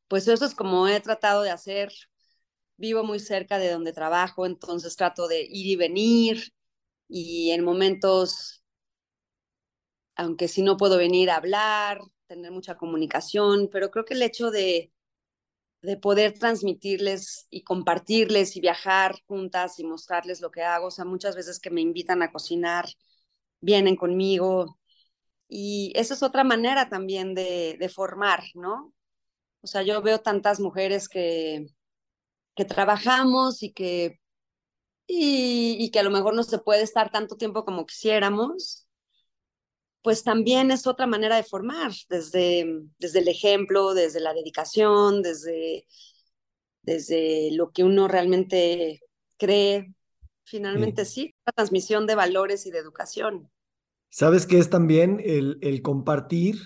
[0.07, 1.91] pues eso es como he tratado de hacer.
[2.77, 6.53] Vivo muy cerca de donde trabajo, entonces trato de ir y venir
[7.09, 8.63] y en momentos
[10.15, 14.51] aunque sí no puedo venir a hablar, tener mucha comunicación, pero creo que el hecho
[14.51, 14.91] de,
[15.81, 21.05] de poder transmitirles y compartirles y viajar juntas y mostrarles lo que hago, o sea,
[21.05, 22.87] muchas veces que me invitan a cocinar,
[23.61, 24.79] vienen conmigo.
[25.47, 28.93] Y esa es otra manera también de, formar, ¿no?
[29.61, 31.67] O sea, yo veo tantas mujeres que,
[32.55, 34.19] que trabajamos y que,
[35.07, 38.87] y que a lo mejor no se puede estar tanto tiempo como quisiéramos,
[40.01, 42.65] pues también es otra manera de formar, desde,
[42.99, 45.85] desde el ejemplo, desde la dedicación, desde,
[46.83, 49.01] desde lo que uno realmente
[49.37, 49.93] cree.
[50.49, 53.49] Finalmente sí, la transmisión de valores y de educación.
[54.09, 56.57] ¿Sabes qué es también el, el compartir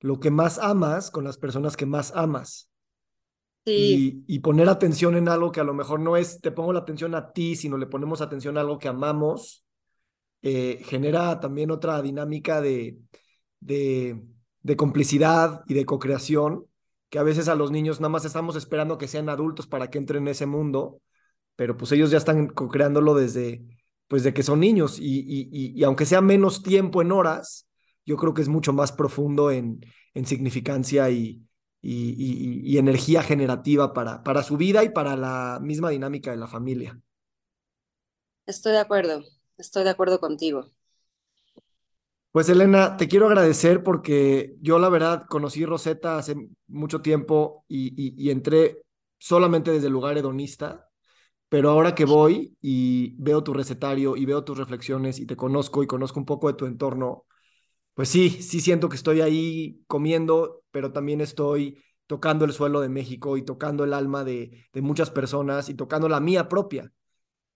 [0.00, 2.70] lo que más amas con las personas que más amas?
[3.66, 4.24] Sí.
[4.26, 6.80] Y, y, poner atención en algo que a lo mejor no es, te pongo la
[6.80, 9.64] atención a ti, sino le ponemos atención a algo que amamos
[10.46, 12.98] eh, genera también otra dinámica de,
[13.60, 14.22] de,
[14.60, 16.66] de complicidad y de co-creación,
[17.08, 19.96] que a veces a los niños nada más estamos esperando que sean adultos para que
[19.96, 21.00] entren en ese mundo,
[21.56, 23.64] pero pues ellos ya están co-creándolo desde,
[24.08, 27.68] pues de que son niños y, y, y, aunque sea menos tiempo en horas,
[28.04, 29.80] yo creo que es mucho más profundo en,
[30.14, 31.44] en significancia y,
[31.80, 36.98] y, energía generativa para, para su vida y para la misma dinámica de la familia.
[38.46, 39.22] Estoy de acuerdo.
[39.58, 40.70] Estoy de acuerdo contigo.
[42.32, 46.34] Pues Elena, te quiero agradecer porque yo la verdad conocí Rosetta hace
[46.66, 48.82] mucho tiempo y, entré
[49.18, 50.90] solamente desde el lugar hedonista,
[51.48, 55.82] pero ahora que voy y veo tu recetario y veo tus reflexiones y te conozco
[55.82, 57.26] y conozco un poco de tu entorno,
[57.94, 62.88] pues sí, sí siento que estoy ahí comiendo, pero también estoy tocando el suelo de
[62.88, 66.92] México y tocando el alma de, de muchas personas y tocando la mía propia.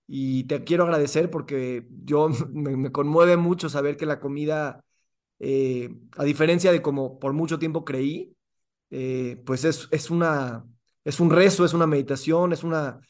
[0.06, 4.84] Y te quiero agradecer porque yo me, conmueve mucho saber que la comida,
[5.38, 8.34] eh, a diferencia de como por mucho tiempo creí,
[8.90, 10.64] eh, pues es, es, una,
[11.04, 13.00] es un rezo, es una meditación, es una,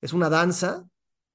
[0.00, 0.88] es una danza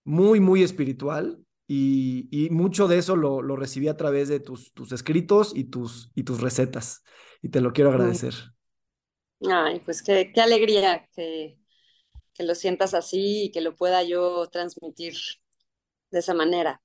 [0.03, 4.73] muy, muy espiritual y, y mucho de eso lo, lo, recibí a través de tus,
[4.73, 7.03] tus escritos y tus, y tus recetas
[7.41, 8.33] y te lo quiero agradecer.
[9.49, 11.57] Ay, pues qué, qué alegría que,
[12.33, 15.15] que lo sientas así y que lo pueda yo transmitir
[16.11, 16.81] de esa manera.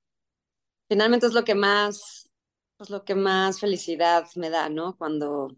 [0.87, 2.29] Finalmente es lo que más,
[2.77, 4.97] pues lo que más felicidad me da, ¿no?
[4.97, 5.55] Cuando,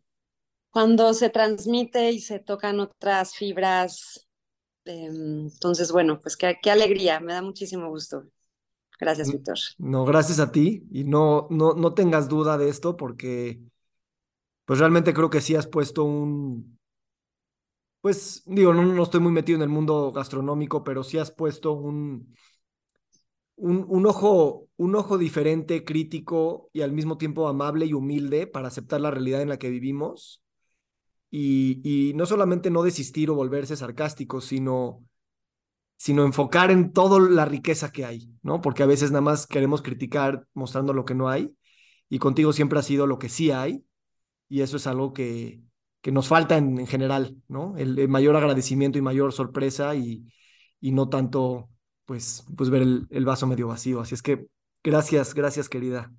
[0.71, 4.27] cuando se transmite y se tocan otras fibras.
[4.89, 8.25] Em, entonces, bueno, pues qué, qué alegría, me da muchísimo gusto.
[8.99, 9.57] Gracias, Víctor.
[9.77, 13.61] No, gracias a ti y no, no, no tengas duda de esto porque
[14.65, 16.79] pues realmente creo que sí has puesto un,
[18.01, 21.73] pues digo, no, no, estoy muy metido en el mundo gastronómico, pero sí has puesto
[21.73, 22.33] un,
[23.55, 28.67] un, un, ojo, un ojo diferente, crítico y al mismo tiempo amable y humilde para
[28.69, 30.41] aceptar la realidad en la que vivimos.
[31.31, 35.05] Y, no solamente no desistir o volverse sarcástico, sino,
[35.97, 38.61] sino enfocar en toda la riqueza que hay, ¿no?
[38.61, 41.53] Porque a veces nada más queremos criticar mostrando lo que no hay
[42.09, 43.83] y contigo siempre ha sido lo que sí hay
[44.47, 45.61] y eso es algo que,
[46.01, 47.77] que nos falta en, general, ¿no?
[47.77, 50.25] El, mayor agradecimiento y mayor sorpresa y,
[50.81, 51.69] y no tanto,
[52.05, 54.01] pues, pues ver el, el, vaso medio vacío.
[54.01, 54.47] Así es que
[54.83, 56.11] gracias, gracias, querida.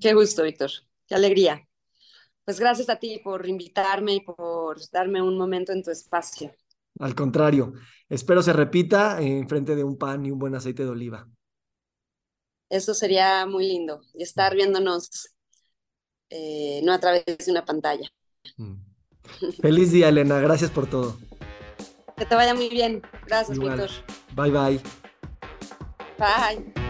[0.00, 0.70] Qué gusto, Víctor.
[1.06, 1.69] Qué alegría.
[2.50, 6.52] Pues gracias a ti por invitarme y por darme un momento en tu espacio.
[6.98, 7.74] Al contrario,
[8.08, 11.28] espero se repita en frente de un pan y un buen aceite de oliva.
[12.68, 15.32] Eso sería muy lindo, y estar viéndonos
[16.28, 18.10] eh, no a través de una pantalla.
[18.56, 18.74] Mm.
[19.62, 20.40] Feliz día, Elena.
[20.40, 21.20] Gracias por todo.
[22.16, 23.00] Que te vaya muy bien.
[23.28, 23.90] Gracias, Víctor.
[24.34, 24.80] Bye, bye.
[26.18, 26.89] Bye.